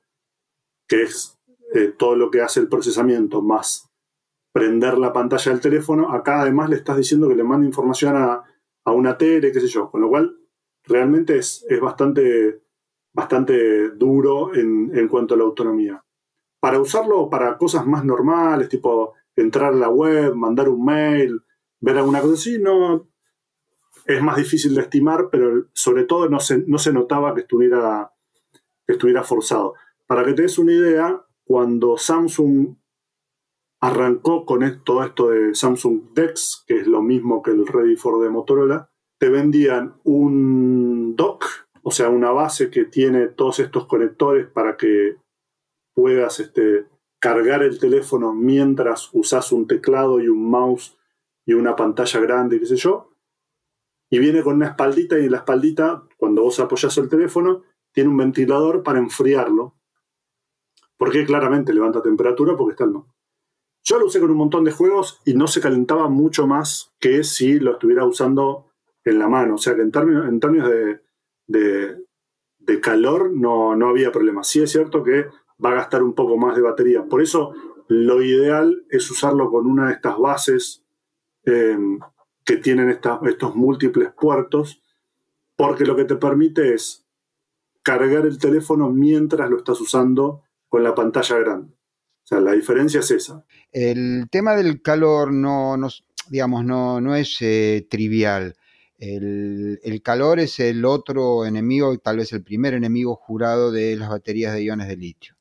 [0.86, 1.38] que es
[1.74, 3.90] eh, todo lo que hace el procesamiento más
[4.52, 8.44] prender la pantalla del teléfono, acá además le estás diciendo que le manda información a,
[8.86, 10.36] una tele, qué sé yo, con lo cual
[10.84, 12.64] realmente es, es bastante
[13.14, 16.04] bastante duro en, cuanto a la autonomía.
[16.60, 21.40] Para usarlo para cosas más normales, tipo entrar a la web, mandar un mail,
[21.80, 23.08] ver alguna cosa así, no,
[24.06, 28.12] es más difícil de estimar, pero sobre todo no se, no se notaba que estuviera,
[28.86, 29.74] que estuviera forzado.
[30.06, 32.76] Para que te des una idea, cuando Samsung
[33.80, 38.22] arrancó con todo esto de Samsung DeX, que es lo mismo que el Ready for
[38.22, 41.44] de Motorola, te vendían un dock
[41.86, 45.18] o sea, una base que tiene todos estos conectores para que
[45.94, 46.86] puedas este,
[47.24, 50.98] cargar el teléfono mientras usas un teclado y un mouse
[51.46, 53.14] y una pantalla grande, qué sé yo.
[54.10, 58.18] Y viene con una espaldita y la espaldita, cuando vos apoyas el teléfono, tiene un
[58.18, 59.74] ventilador para enfriarlo.
[60.98, 65.22] Porque claramente levanta temperatura porque está el Yo lo usé con un montón de juegos
[65.24, 68.66] y no se calentaba mucho más que si lo estuviera usando
[69.02, 69.54] en la mano.
[69.54, 72.04] O sea que en términos, en términos de,
[72.58, 74.44] de, calor no, no había problema.
[74.44, 75.24] Sí es cierto que
[75.62, 77.04] va a gastar un poco más de batería.
[77.04, 77.52] Por eso
[77.88, 80.84] lo ideal es usarlo con una de estas bases
[81.44, 81.76] eh,
[82.44, 84.82] que tienen estos múltiples puertos,
[85.56, 87.06] porque lo que te permite es
[87.82, 91.72] cargar el teléfono mientras lo estás usando con la pantalla grande.
[91.72, 93.44] O sea, la diferencia es esa.
[93.70, 95.76] El tema del calor no,
[96.30, 98.56] digamos, no, no es eh, trivial.
[98.98, 104.08] El, el, calor es el otro enemigo, tal vez el primer enemigo jurado de las
[104.08, 105.33] baterías de iones de litio.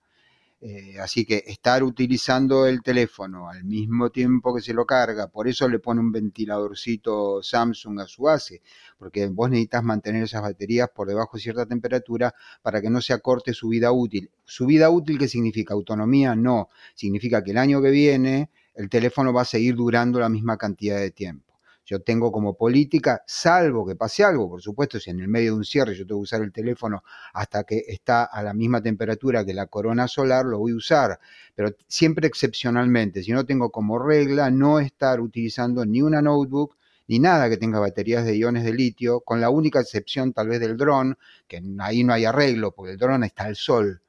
[0.65, 5.49] Eh, así que estar utilizando el teléfono al mismo tiempo que se lo carga, por
[5.49, 8.61] eso le pone un ventiladorcito Samsung a su base,
[8.97, 13.11] porque vos necesitas mantener esas baterías por debajo de cierta temperatura para que no se
[13.11, 14.31] acorte su vida útil.
[14.45, 15.73] ¿Su vida útil qué significa?
[15.73, 20.29] Autonomía no, significa que el año que viene el teléfono va a seguir durando la
[20.29, 21.52] misma cantidad de tiempo
[21.85, 25.57] yo tengo como política, salvo que pase algo, por supuesto, si en el medio de
[25.57, 29.45] un cierre yo tengo que usar el teléfono hasta que está a la misma temperatura
[29.45, 31.19] que la corona solar, lo voy a usar,
[31.55, 37.19] pero siempre excepcionalmente, si no tengo como regla no estar utilizando ni una notebook, ni
[37.19, 40.77] nada que tenga baterías de iones de litio, con la única excepción tal vez del
[40.77, 41.17] dron,
[41.47, 44.01] que ahí no hay arreglo, porque el dron está al sol.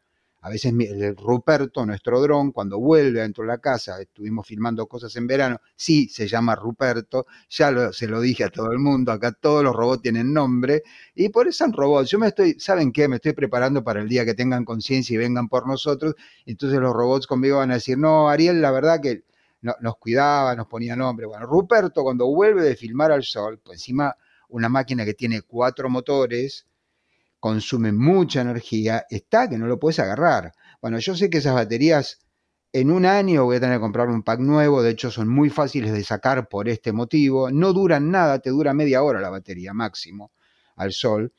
[0.45, 5.17] A veces el Ruperto, nuestro dron, cuando vuelve dentro de la casa, estuvimos filmando cosas
[5.17, 9.33] en verano, sí se llama Ruperto, ya se lo dije a todo el mundo, acá
[9.33, 10.83] todos los robots tienen nombre,
[11.15, 12.11] y por eso son robots.
[12.11, 13.09] Yo me estoy, ¿saben qué?
[13.09, 16.93] Me estoy preparando para el día que tengan conciencia y vengan por nosotros, entonces los
[16.93, 19.25] robots conmigo van a decir, no, Ariel, la verdad que
[19.63, 21.25] nos cuidaba, nos ponía nombre.
[21.25, 24.15] Bueno, Ruperto cuando vuelve de filmar al sol, pues encima
[24.51, 26.67] una máquina que tiene cuatro motores,
[27.45, 30.53] consume mucha energía, está que no lo puedes agarrar.
[30.81, 32.19] Bueno, yo sé que esas baterías
[32.73, 35.51] en un año voy a tener que comprar un pack nuevo, de hecho son muy
[35.51, 39.75] fáciles de sacar por este motivo, no duran nada, te dura media hora la batería
[39.75, 40.33] máximo
[40.77, 41.35] al sol.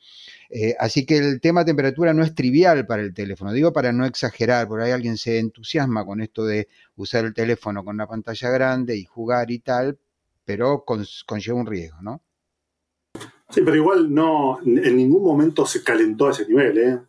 [0.48, 4.06] Eh, así que el tema temperatura no es trivial para el teléfono, digo para no
[4.06, 8.50] exagerar, por ahí alguien se entusiasma con esto de usar el teléfono con una pantalla
[8.50, 9.98] grande y jugar y tal,
[10.44, 12.22] pero conlleva un riesgo, ¿no?
[13.48, 17.00] Sí, pero igual no, en ningún momento se calentó a ese nivel, ¿eh?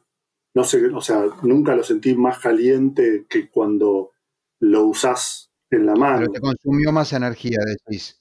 [0.54, 4.12] No sé, o sea, nunca lo sentí más caliente que cuando
[4.60, 6.20] lo usás en la mano.
[6.20, 8.18] Pero te consumió más energía, decís.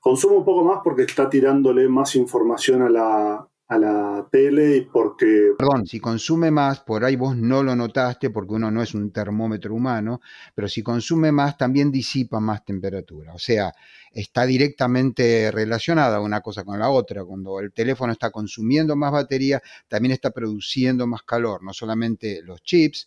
[0.00, 4.80] Consumo un poco más porque está tirándole más información a la, a la tele y
[4.82, 5.52] porque...
[5.58, 9.12] Perdón, si consume más, por ahí vos no lo notaste porque uno no es un
[9.12, 10.20] termómetro humano,
[10.54, 13.34] pero si consume más también disipa más temperatura.
[13.34, 13.72] O sea,
[14.10, 17.24] está directamente relacionada una cosa con la otra.
[17.24, 22.62] Cuando el teléfono está consumiendo más batería, también está produciendo más calor, no solamente los
[22.62, 23.06] chips,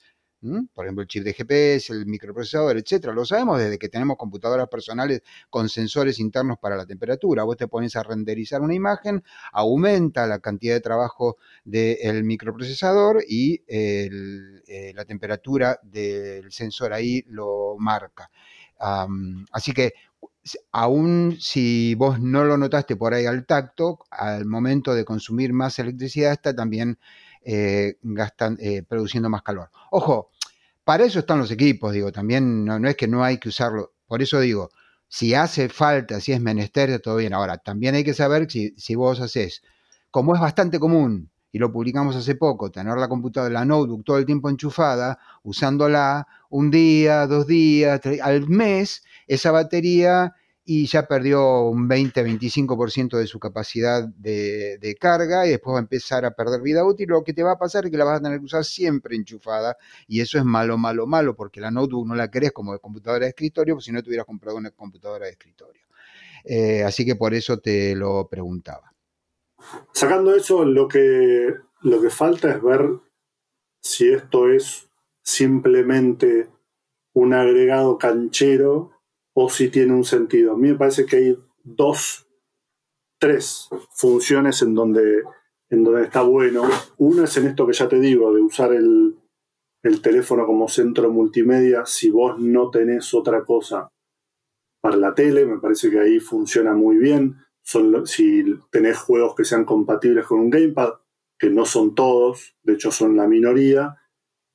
[0.74, 3.14] por ejemplo, el chip de GPS, el microprocesador, etcétera.
[3.14, 7.44] Lo sabemos desde que tenemos computadoras personales con sensores internos para la temperatura.
[7.44, 13.64] Vos te pones a renderizar una imagen, aumenta la cantidad de trabajo del microprocesador y
[13.68, 14.10] eh,
[14.96, 18.32] la temperatura del sensor ahí lo marca.
[19.52, 19.94] así que
[20.72, 25.78] aún si vos no lo notaste por ahí al tacto, al momento de consumir más
[25.80, 26.98] electricidad está también
[27.44, 29.70] eh, gastan, eh, produciendo más calor.
[29.92, 30.30] Ojo,
[30.84, 33.94] para eso están los equipos, digo, también no, es que no hay que usarlo.
[34.08, 34.70] Por eso digo,
[35.08, 37.34] si hace falta, si es menester, todo bien.
[37.34, 39.62] Ahora, también hay que saber si, si vos haces,
[40.10, 44.18] como es bastante común, y lo publicamos hace poco, tener la computadora, la notebook todo
[44.18, 50.34] el tiempo enchufada, usándola un día, dos días, al mes, esa batería
[50.74, 56.24] y ya perdió un 20-25% de su capacidad de, carga y después va a empezar
[56.24, 57.10] a perder vida útil.
[57.10, 59.18] Lo que te va a pasar es que la vas a tener que usar siempre
[59.18, 59.76] enchufada
[60.08, 63.26] y eso es malo, malo, malo, porque la notebook no la querés como de computadora
[63.26, 65.82] de escritorio, si no te hubieras comprado una computadora de escritorio.
[66.46, 68.94] Eh, así que por eso te lo preguntaba.
[69.92, 72.92] Sacando eso, lo que, lo que falta es ver
[73.82, 74.88] si esto es
[75.22, 76.48] simplemente
[77.12, 79.01] un agregado canchero
[79.34, 80.54] o si tiene un sentido.
[80.54, 82.28] A mí me parece que hay dos,
[83.20, 85.24] tres funciones en donde,
[85.70, 86.64] en donde está bueno.
[86.98, 89.16] Una es en esto que ya te digo, de usar el,
[89.84, 93.90] el teléfono como centro multimedia si vos no tenés otra cosa
[94.82, 97.38] para la tele, me parece que ahí funciona muy bien.
[97.64, 100.94] Son, si tenés juegos que sean compatibles con un gamepad,
[101.38, 103.98] que no son todos, de hecho son la minoría,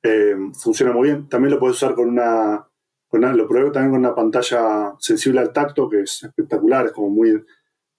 [0.03, 1.29] eh, funciona muy bien.
[1.29, 2.67] También lo puedes usar con una
[3.11, 7.43] lo pruebo también con una pantalla sensible al tacto, que es espectacular, es como muy,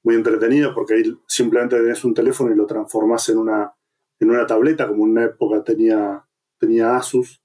[0.03, 3.73] muy entretenido, porque ahí simplemente tenés un teléfono y lo transformás en una,
[4.21, 6.25] en una tableta, como en una época tenía,
[6.59, 7.43] tenía Asus.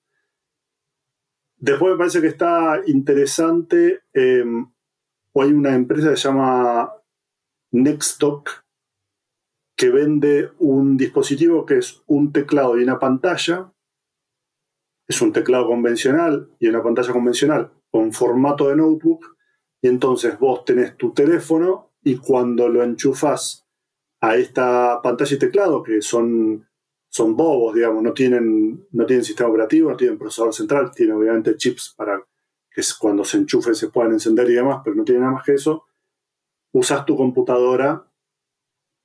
[1.58, 4.70] Después me parece que está interesante, em,
[5.36, 6.92] hay una empresa que se llama
[7.72, 8.64] Nextdoc
[9.76, 13.73] que vende un dispositivo que es un teclado y una pantalla.
[15.08, 19.38] Es un teclado convencional y una pantalla convencional con formato de notebook.
[19.82, 23.68] Y entonces vos tenés tu teléfono y cuando lo enchufas
[24.22, 26.66] a esta pantalla y teclado, que son,
[27.10, 31.58] son bobos, digamos, no tienen, no tienen sistema operativo, no tienen procesador central, tienen obviamente
[31.58, 32.24] chips para
[32.72, 35.54] que cuando se enchufe se puedan encender y demás, pero no tiene nada más que
[35.54, 35.86] eso,
[36.72, 38.08] usas tu computadora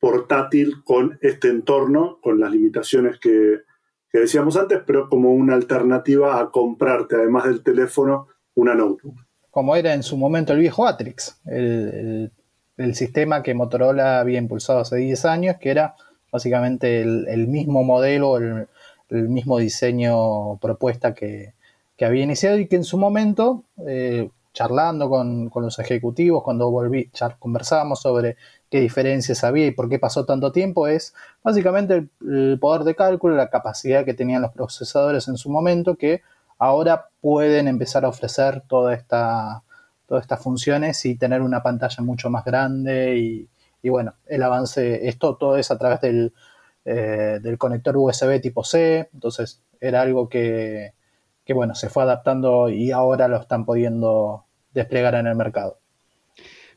[0.01, 3.63] portátil con este entorno, con las limitaciones que,
[4.13, 9.15] decíamos antes, pero como una alternativa a comprarte, además del teléfono, una notebook.
[9.51, 12.31] Como era en su momento el viejo Atrix, el,
[12.95, 15.97] sistema que Motorola había impulsado hace 10 años, que era
[16.31, 18.69] básicamente el, mismo modelo, el,
[19.11, 21.55] mismo diseño propuesta que,
[22.01, 27.11] había iniciado y que en su momento, eh, charlando con, con, los ejecutivos, cuando volví,
[27.41, 28.37] conversábamos sobre
[28.71, 33.35] qué diferencias había y por qué pasó tanto tiempo, es básicamente el, poder de cálculo,
[33.35, 36.23] la capacidad que tenían los procesadores en su momento, que
[36.59, 39.63] ahora pueden empezar a ofrecer toda esta,
[40.07, 43.17] todas estas funciones y tener una pantalla mucho más grande
[43.83, 46.35] y, bueno, el avance, esto todo es a través del,
[46.85, 50.93] eh, del conector USB tipo C, entonces era algo que,
[51.45, 55.79] que, bueno, se fue adaptando y ahora lo están pudiendo desplegar en el mercado.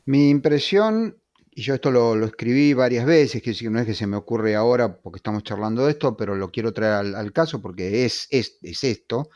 [0.06, 1.21] Mi impresión
[1.54, 4.96] y yo esto lo, escribí varias veces, que no es que se me ocurre ahora
[4.96, 9.28] porque estamos charlando de esto, pero lo quiero traer al, caso porque es, es, esto,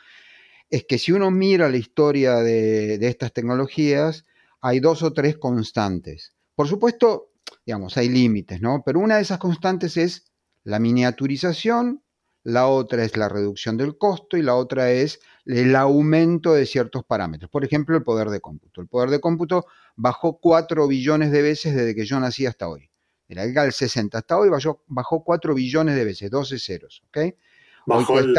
[0.69, 4.25] es que si uno mira la historia de, estas tecnologías,
[4.61, 6.33] hay dos o tres constantes.
[6.55, 7.33] Por supuesto,
[7.65, 8.81] digamos, hay límites, ¿no?
[8.83, 10.25] Pero una de esas constantes es
[10.63, 12.01] la miniaturización,
[12.43, 17.05] la otra es la reducción del costo y la otra es el aumento de ciertos
[17.05, 17.49] parámetros.
[17.49, 18.81] Por ejemplo, el poder de cómputo.
[18.81, 22.89] El poder de cómputo bajó 4 billones de veces desde que yo nací hasta hoy.
[23.27, 27.03] De la década del 60 hasta hoy bajó, bajó 4 billones de veces, 12 ceros.
[27.07, 27.35] ¿okay?
[27.85, 28.33] Bajó, el,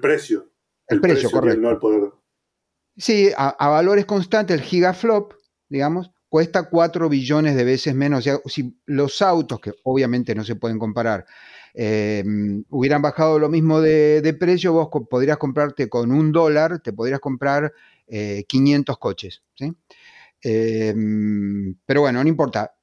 [0.00, 0.50] precio.
[0.88, 1.60] El, precio, correcto.
[1.60, 2.10] No el poder.
[2.96, 5.34] Sí, a, valores constantes, el gigaflop,
[5.68, 8.20] digamos, cuesta 4 billones de veces menos.
[8.20, 11.26] O sea, si los autos, que obviamente no se pueden comparar,
[11.74, 12.24] eh,
[12.70, 17.72] hubieran bajado lo mismo de, precio, vos podrías comprarte con un dólar, te podrías comprar
[18.06, 19.42] 500 eh, coches.
[19.54, 19.74] ¿sí?
[20.42, 22.74] Em, pero bueno, no importa.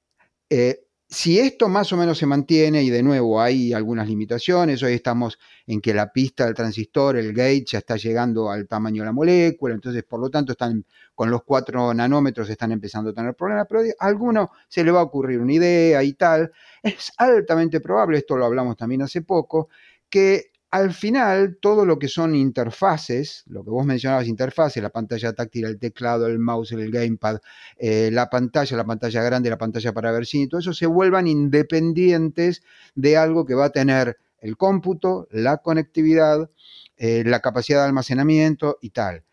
[1.13, 5.37] Si esto más o menos se mantiene, y de nuevo hay algunas limitaciones, hoy estamos
[5.67, 9.11] en que la pista del transistor, el gate, ya está llegando al tamaño de la
[9.11, 13.67] molécula, entonces por lo tanto están con los 4 nanómetros están empezando a tener problemas,
[13.67, 16.49] pero a alguno se le va a ocurrir una idea y tal.
[16.81, 19.67] Es altamente probable, esto lo hablamos también hace poco,
[20.09, 25.33] que al final, todo lo que son interfaces, lo que vos mencionabas, interfaces, la pantalla
[25.33, 27.39] táctil, el teclado, el mouse, el gamepad,
[27.77, 31.27] eh, la pantalla, la pantalla grande, la pantalla para ver cine, todo eso se vuelvan
[31.27, 32.63] independientes
[32.95, 36.49] de algo que va a tener el cómputo, la conectividad,
[36.95, 39.25] eh, la capacidad de almacenamiento y tal.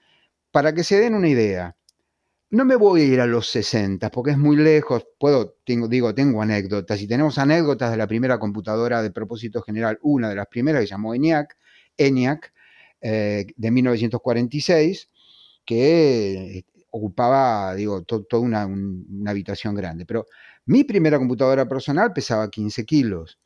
[0.51, 1.78] Para que se den una idea,
[2.51, 5.07] no me voy a ir a los 60 porque es muy lejos.
[5.19, 7.01] Puedo, tengo, digo, tengo anécdotas.
[7.03, 10.87] Y tenemos anécdotas de la primera computadora de propósito general, una de las primeras que
[10.87, 11.57] se llamó ENIAC,
[11.97, 12.53] ENIAC
[13.01, 15.11] eh, de 1946,
[15.65, 20.07] que ocupaba, digo, toda una, una, habitación grande.
[20.07, 20.27] Pero
[20.65, 23.39] mi primera computadora personal pesaba 15 kilos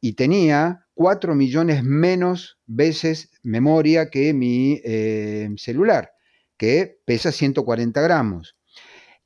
[0.00, 6.13] y tenía 4 millones menos veces memoria que mi eh, celular
[6.56, 8.56] que pesa 140 gramos.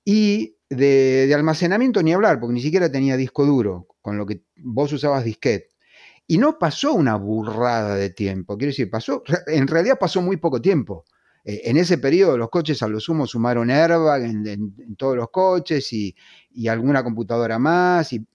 [0.05, 4.93] Y de, almacenamiento ni hablar, porque ni siquiera tenía disco duro, con lo que vos
[4.93, 5.71] usabas disquete.
[6.27, 10.61] Y no pasó una burrada de tiempo, quiero decir, pasó, en realidad pasó muy poco
[10.61, 11.05] tiempo.
[11.45, 15.93] Eh, en ese periodo los coches a lo sumo sumaron airbag en, todos los coches
[15.93, 16.15] y,
[16.51, 18.27] y, alguna computadora más y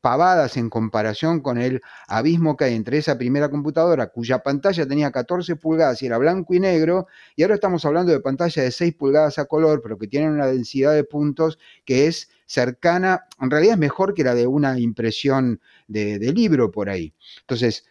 [0.00, 5.10] pavadas en comparación con el abismo que hay entre esa primera computadora cuya pantalla tenía
[5.10, 8.94] 14 pulgadas y era blanco y negro, y ahora estamos hablando de pantalla de 6
[8.94, 13.74] pulgadas a color, pero que tienen una densidad de puntos que es cercana, en realidad
[13.74, 17.14] es mejor que la de una impresión de, libro por ahí.
[17.42, 17.84] Entonces,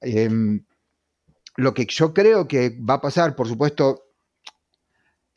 [0.00, 0.64] em,
[1.56, 4.05] lo que yo creo que va a pasar, por supuesto,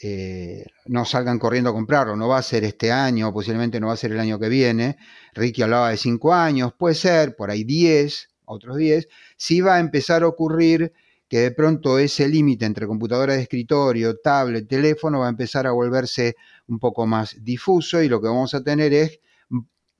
[0.01, 3.93] eh, no salgan corriendo a comprarlo, no va a ser este año, posiblemente no va
[3.93, 4.97] a ser el año que viene.
[5.33, 9.07] Ricky hablaba de 5 años, puede ser, por ahí 10, otros 10.
[9.37, 10.93] Sí va a empezar a ocurrir
[11.27, 15.71] que de pronto ese límite entre computadora de escritorio, tablet, teléfono va a empezar a
[15.71, 16.35] volverse
[16.67, 19.19] un poco más difuso y lo que vamos a tener es,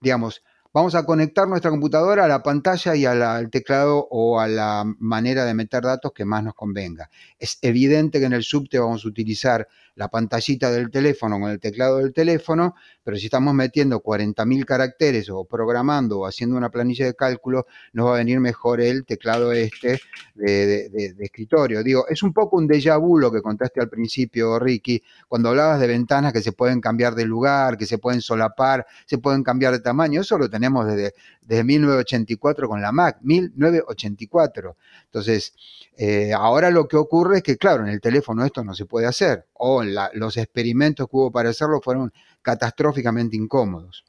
[0.01, 4.83] digamos, Vamos a conectar nuestra computadora a la pantalla y al teclado o a la
[4.99, 7.09] manera de meter datos que más nos convenga.
[7.39, 11.59] Es evidente que en el subte vamos a utilizar la pantallita del teléfono con el
[11.59, 17.05] teclado del teléfono, pero si estamos metiendo 40.000 caracteres o programando o haciendo una planilla
[17.07, 19.99] de cálculo, nos va a venir mejor el teclado este
[20.35, 21.83] de, escritorio.
[21.83, 25.79] Digo, es un poco un déjà vu lo que contaste al principio, Ricky, cuando hablabas
[25.79, 29.73] de ventanas que se pueden cambiar de lugar, que se pueden solapar, se pueden cambiar
[29.73, 30.21] de tamaño.
[30.21, 34.77] Eso lo tenemos desde, desde 1984 con la Mac, 1984.
[35.05, 35.53] Entonces,
[35.97, 39.07] eh, ahora lo que ocurre es que, claro, en el teléfono esto no se puede
[39.07, 44.05] hacer, o los experimentos que hubo para hacerlo fueron catastróficamente incómodos.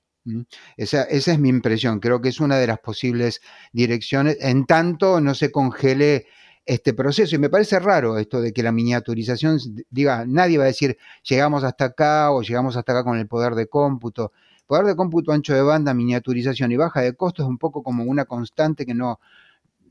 [0.76, 3.40] Esa, esa, es mi impresión, creo que es una de las posibles
[3.72, 6.26] direcciones, en tanto no se congele
[6.66, 7.34] este proceso.
[7.34, 9.58] Y me parece raro esto de que la miniaturización
[9.90, 10.98] diga, nadie va a decir
[11.28, 14.32] llegamos hasta acá o llegamos hasta acá con el poder de cómputo.
[14.70, 18.04] Poder de cómputo ancho de banda, miniaturización y baja de costo es un poco como
[18.04, 19.18] una constante que no,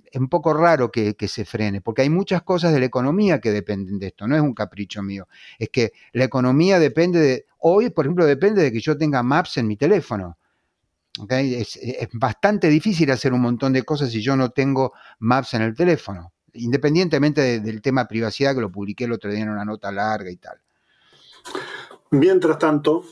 [0.06, 3.52] es un poco raro que, se frene, porque hay muchas cosas de la economía que
[3.52, 5.28] dependen de esto, no es un capricho mío,
[5.58, 9.58] es que la economía depende de, hoy por ejemplo depende de que yo tenga maps
[9.58, 10.38] en mi teléfono.
[11.28, 11.78] Es,
[12.14, 16.32] bastante difícil hacer un montón de cosas si yo no tengo maps en el teléfono,
[16.54, 20.38] independientemente del tema privacidad que lo publiqué el otro día en una nota larga y
[20.38, 20.58] tal.
[22.12, 23.04] Mientras tanto,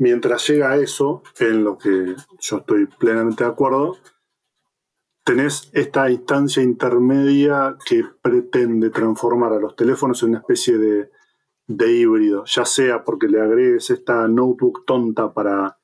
[0.00, 3.98] mientras llega eso, en lo que yo estoy plenamente de acuerdo,
[5.24, 11.10] tenés esta instancia intermedia que pretende transformar a los teléfonos en una especie de,
[11.68, 15.78] híbrido, ya sea porque le agregues esta notebook tonta para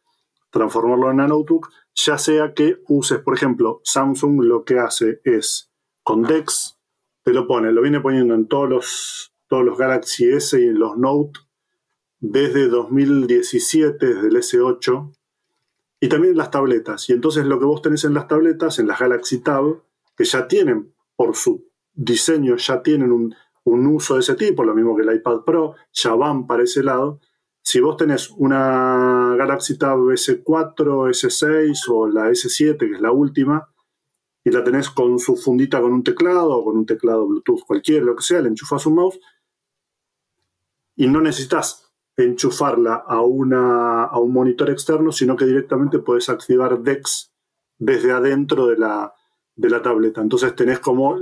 [0.50, 5.70] transformarlo en una notebook, ya sea que uses, por ejemplo, Samsung lo que hace es
[6.02, 6.80] con DeX,
[7.22, 10.78] te lo pone, lo viene poniendo en todos los, todos los Galaxy S y en
[10.78, 11.45] los Note
[12.30, 15.12] desde 2017, desde el S8,
[16.00, 17.08] y también las tabletas.
[17.08, 19.82] Y entonces lo que vos tenés en las tabletas, en las Galaxy Tab,
[20.16, 24.96] que ya tienen, por su diseño, ya tienen un, uso de ese tipo, lo mismo
[24.96, 27.20] que el iPad Pro, ya van para ese lado.
[27.62, 33.68] Si vos tenés una Galaxy Tab S4, S6 o la S7, que es la última,
[34.44, 38.04] y la tenés con su fundita con un teclado o con un teclado Bluetooth cualquiera,
[38.04, 39.18] lo que sea, le enchufas un mouse
[40.96, 41.85] y no necesitas
[42.16, 47.32] enchufarla a, una, a un monitor externo, sino que directamente puedes activar DeX
[47.78, 49.14] desde adentro de la,
[49.54, 50.22] de la tableta.
[50.22, 51.18] Entonces tenés como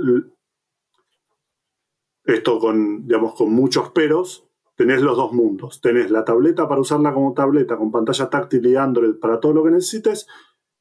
[2.23, 5.81] esto con, digamos, con muchos peros, tenés los dos mundos.
[5.81, 9.63] Tenés la tableta para usarla como tableta con pantalla táctil y Android para todo lo
[9.63, 10.27] que necesites.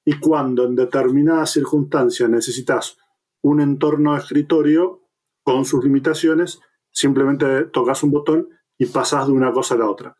[0.04, 2.98] Y cuando en determinadas circunstancias necesitas
[3.42, 5.02] un entorno de escritorio
[5.42, 6.60] con sus limitaciones,
[6.90, 8.48] simplemente tocas un botón
[8.78, 10.16] y pasas de una cosa a la otra.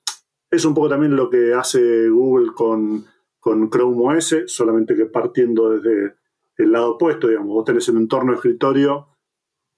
[0.50, 3.04] Es un poco también lo que hace Google con,
[3.40, 6.16] con Chrome OS, solamente que partiendo desde
[6.56, 9.08] el lado opuesto, digamos, vos tenés un entorno de escritorio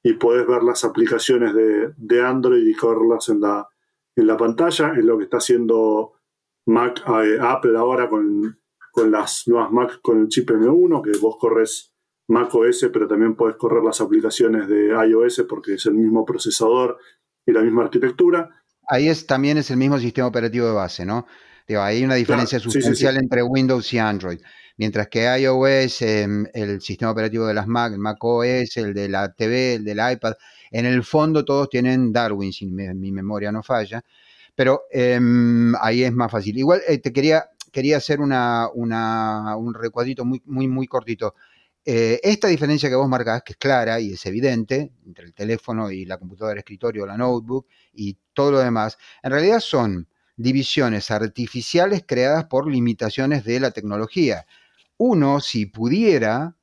[0.03, 3.69] y podés ver las aplicaciones de, Android y correrlas en la,
[4.15, 6.13] en la pantalla, es lo que está haciendo
[6.67, 8.61] Mac, eh, Apple ahora con,
[8.93, 11.95] con las nuevas Mac con el chip M1, que vos corres
[12.29, 16.99] Mac OS, pero también podés correr las aplicaciones de iOS porque es el mismo procesador
[17.47, 21.27] y la misma arquitectura ahí es, también es el mismo sistema operativo de base, ¿no?
[21.67, 24.39] Digo, hay una diferencia sustancial entre Windows y Android.
[24.77, 29.09] Mientras que iOS, em, el sistema operativo de las Mac, el Mac OS, el de
[29.09, 30.35] la TV, el del iPad,
[30.71, 34.03] en el fondo todos tienen Darwin, si mi, memoria no falla.
[34.55, 36.57] Pero em, ahí es más fácil.
[36.59, 41.35] Igual eh, te quería, quería hacer una, un recuadrito muy, muy, muy cortito.
[41.89, 45.89] Eh, esta diferencia que vos marcás, que es clara y es evidente, entre el teléfono
[45.93, 50.09] y la computadora de escritorio o la notebook y todo lo demás, en realidad son
[50.37, 54.47] divisiones artificiales creadas por limitaciones de la tecnología.
[54.97, 56.57] Uno, si pudiera,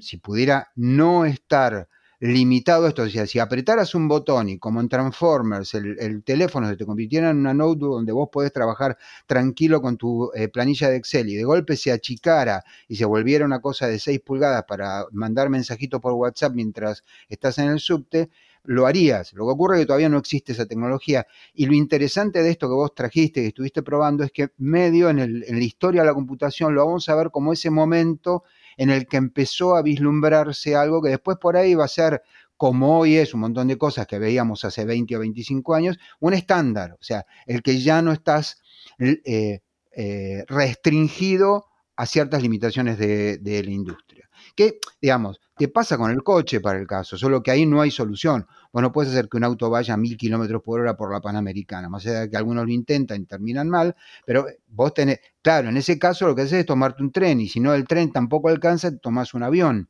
[0.00, 1.88] si pudiera no estar
[2.20, 3.02] limitado esto.
[3.02, 7.30] O sea, si apretaras un botón y como en Transformers el, teléfono se te convirtiera
[7.30, 8.96] en una notebook donde vos podés trabajar
[9.26, 13.44] tranquilo con tu eh, planilla de Excel y de golpe se achicara y se volviera
[13.44, 18.30] una cosa de 6 pulgadas para mandar mensajitos por WhatsApp mientras estás en el subte,
[18.64, 19.32] lo harías.
[19.32, 21.26] Lo que ocurre es que todavía no existe esa tecnología.
[21.54, 25.20] Y lo interesante de esto que vos trajiste, que estuviste probando, es que medio en,
[25.20, 28.42] en la historia de la computación lo vamos a ver como ese momento
[28.76, 32.22] en el que empezó a vislumbrarse algo que después por ahí va a ser
[32.56, 36.34] como hoy es un montón de cosas que veíamos hace 20 o 25 años, un
[36.34, 38.62] estándar, o sea, el que ya no estás
[38.98, 39.60] eh,
[39.92, 41.66] eh, restringido
[41.96, 44.25] a ciertas limitaciones de, la industria.
[44.56, 47.90] Que, digamos, Te pasa con el coche para el caso, solo que ahí no hay
[47.90, 48.46] solución.
[48.72, 51.20] Vos no puedes hacer que un auto vaya a mil kilómetros por hora por la
[51.20, 53.96] Panamericana, más allá de que algunos lo intentan y terminan mal,
[54.26, 57.48] pero vos tenés, claro, en ese caso lo que haces es tomarte un tren y
[57.48, 59.88] si no el tren tampoco alcanza, tomás un avión.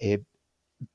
[0.00, 0.24] Eh,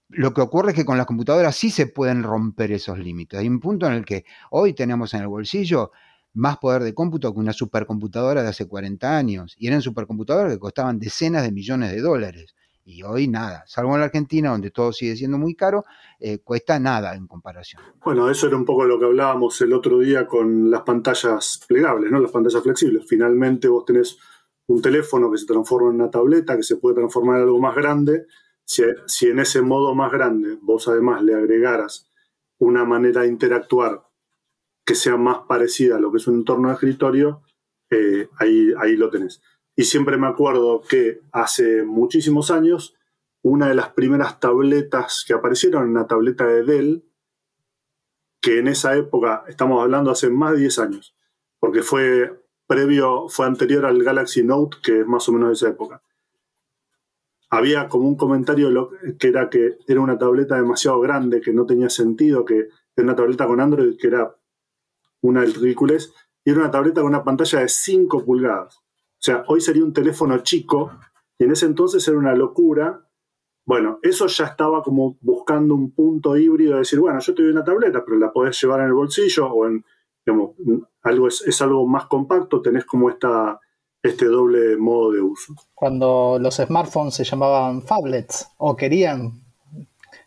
[0.10, 3.40] lo que ocurre es que con las computadoras sí se pueden romper esos límites.
[3.40, 5.92] Hay un punto en el que hoy tenemos en el bolsillo
[6.34, 9.56] más poder de cómputo que una supercomputadora de hace 40 años.
[9.58, 12.56] Y eran supercomputadoras que costaban decenas de millones de dólares.
[12.90, 15.86] Y hoy nada, salvo en la Argentina, donde todo sigue siendo muy caro,
[16.20, 17.84] eh, cuesta nada en comparación.
[18.04, 22.12] Bueno, eso era un poco lo que hablábamos el otro día con las pantallas plegables,
[22.12, 22.20] ¿no?
[22.20, 23.06] Las pantallas flexibles.
[23.08, 24.18] Finalmente vos tenés
[24.66, 27.76] un teléfono que se transforma en una tableta, que se puede transformar en algo más
[27.76, 28.26] grande.
[28.66, 32.10] Si, si en ese modo más grande vos además le agregaras
[32.58, 34.02] una manera de interactuar
[34.84, 37.44] que sea más parecida a lo que es un entorno de escritorio,
[37.92, 39.44] eh, ahí, ahí lo tenés.
[39.80, 42.98] Y siempre me acuerdo que hace muchísimos años,
[43.42, 47.06] una de las primeras tabletas que aparecieron, una tableta de Dell,
[48.42, 51.16] que en esa época, estamos hablando hace más de 10 años,
[51.60, 55.70] porque fue previo, fue anterior al Galaxy Note, que es más o menos de esa
[55.70, 56.04] época.
[57.50, 61.90] Había como un comentario que era que era una tableta demasiado grande, que no tenía
[61.90, 62.68] sentido, que
[62.98, 64.36] era una tableta con Android que era
[65.22, 66.14] una ridiculez,
[66.44, 68.84] y era una tableta con una pantalla de 5 pulgadas.
[69.20, 70.92] O sea, hoy sería un teléfono chico
[71.38, 73.06] y en ese entonces era una locura.
[73.66, 77.52] Bueno, eso ya estaba como buscando un punto híbrido de decir, bueno, yo te doy
[77.52, 79.84] una tableta, pero la podés llevar en el bolsillo o en,
[80.26, 80.52] digamos,
[81.04, 83.60] algo es, algo más compacto, tenés como esta,
[84.02, 85.54] este doble modo de uso.
[85.76, 89.44] Cuando los smartphones se llamaban phablets o querían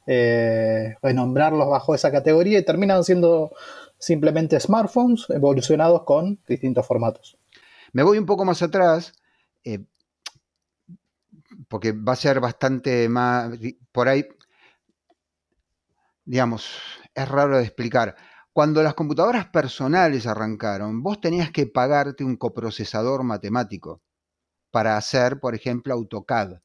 [0.06, 3.52] eh, renombrarlos bajo esa categoría y terminan siendo
[3.96, 7.38] simplemente smartphones evolucionados con distintos formatos.
[7.92, 9.12] Me voy un poco más atrás,
[9.64, 9.84] eh,
[11.68, 13.50] porque va a ser bastante más,
[13.92, 14.26] por ahí,
[16.24, 16.78] digamos,
[17.14, 18.16] es raro de explicar.
[18.52, 24.02] Cuando las computadoras personales arrancaron, vos tenías que pagarte un coprocesador matemático
[24.70, 26.60] para hacer, por ejemplo, AutoCAD.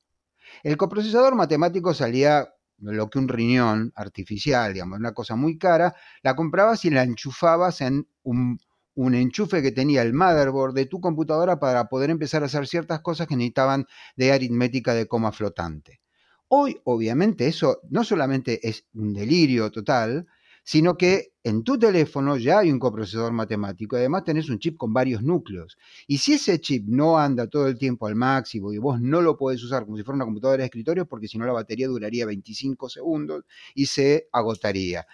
[0.64, 2.50] El coprocesador matemático salía
[2.80, 7.82] lo que un riñón artificial, digamos, una cosa muy cara, la comprabas y la enchufabas
[7.82, 8.60] en un
[8.98, 13.00] un enchufe que tenía el motherboard de tu computadora para poder empezar a hacer ciertas
[13.02, 13.86] cosas que necesitaban
[14.16, 16.02] de aritmética de coma flotante.
[16.48, 20.26] Hoy, obviamente, eso no solamente es un delirio total,
[20.64, 24.92] sino que en tu teléfono ya hay un coprocesador matemático además tenés un chip con
[24.92, 25.78] varios núcleos.
[26.08, 29.38] Y si ese chip no anda todo el tiempo al máximo y vos no lo
[29.38, 32.26] podés usar como si fuera una computadora de escritorio, porque si no la batería duraría
[32.26, 33.46] 25 segundos
[33.76, 35.06] y se agotaría.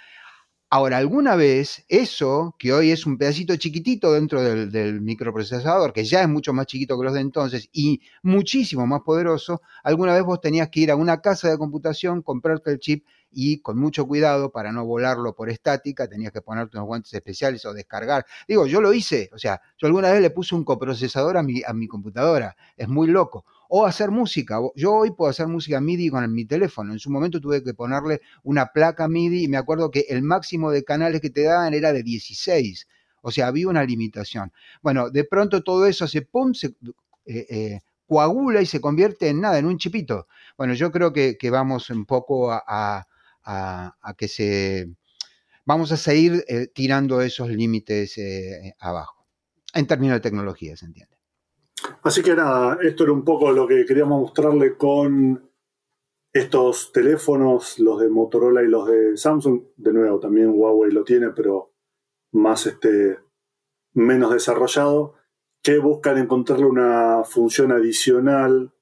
[0.76, 6.24] Ahora, alguna vez eso, que hoy es un pedacito chiquitito dentro del, microprocesador, que ya
[6.24, 10.42] es mucho más chiquito que los de entonces y muchísimo más poderoso, alguna vez vos
[10.42, 14.52] tenías que ir a una casa de computación, comprarte el chip y con mucho cuidado
[14.52, 18.26] para no volarlo por estática, tenías que ponerte unos guantes especiales o descargar.
[18.48, 21.62] Digo, yo lo hice, o sea, yo alguna vez le puse un coprocesador a mi,
[21.64, 23.46] a mi computadora, es muy loco
[23.76, 24.60] o hacer música.
[24.76, 26.94] Yo hoy puedo hacer música MIDI con mi teléfono.
[26.94, 30.70] En su momento tuve que ponerle una placa MIDI y me acuerdo que el máximo
[30.70, 32.88] de canales que te daban era de 16.
[33.24, 34.54] O sea, había una limitación.
[34.84, 36.68] Bueno, de pronto todo eso se, pum, se
[37.26, 40.28] eh, eh, coagula y se convierte en nada, en un chipito.
[40.56, 43.08] Bueno, yo creo que, vamos un poco a,
[44.16, 44.88] que se...
[45.66, 48.20] Vamos a seguir eh, tirando esos límites
[48.80, 49.26] abajo,
[49.74, 51.23] en términos de tecnología, se entiende.
[52.02, 55.50] Así que nada, esto era un poco lo que queríamos mostrarle con
[56.34, 59.62] estos teléfonos, los de Motorola y los de Samsung.
[59.78, 61.72] De nuevo, también Huawei lo tiene, pero
[62.32, 63.20] más este,
[63.94, 65.14] menos desarrollado,
[65.62, 68.74] que buscan encontrarle una función adicional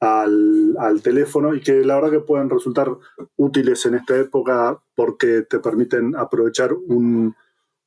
[0.00, 2.90] al, teléfono y que la verdad que pueden resultar
[3.36, 7.34] útiles en esta época porque te permiten aprovechar un,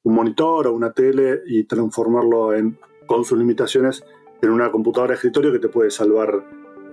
[0.03, 4.03] un monitor o una tele y transformarlo en, con sus limitaciones
[4.41, 6.43] en una computadora de escritorio que te puede salvar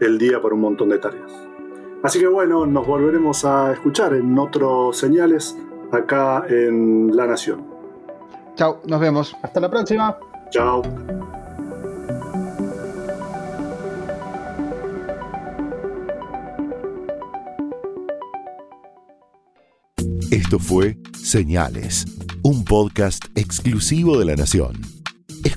[0.00, 1.32] el día por un montón de tareas.
[2.02, 5.56] Así que bueno, nos volveremos a escuchar en otros señales
[5.90, 7.64] acá en La Nación.
[8.54, 9.36] Chao, nos vemos.
[9.42, 10.16] Hasta la próxima.
[10.50, 10.82] Chao.
[20.30, 22.04] Esto fue Señales,
[22.42, 24.80] un podcast exclusivo de La Nación.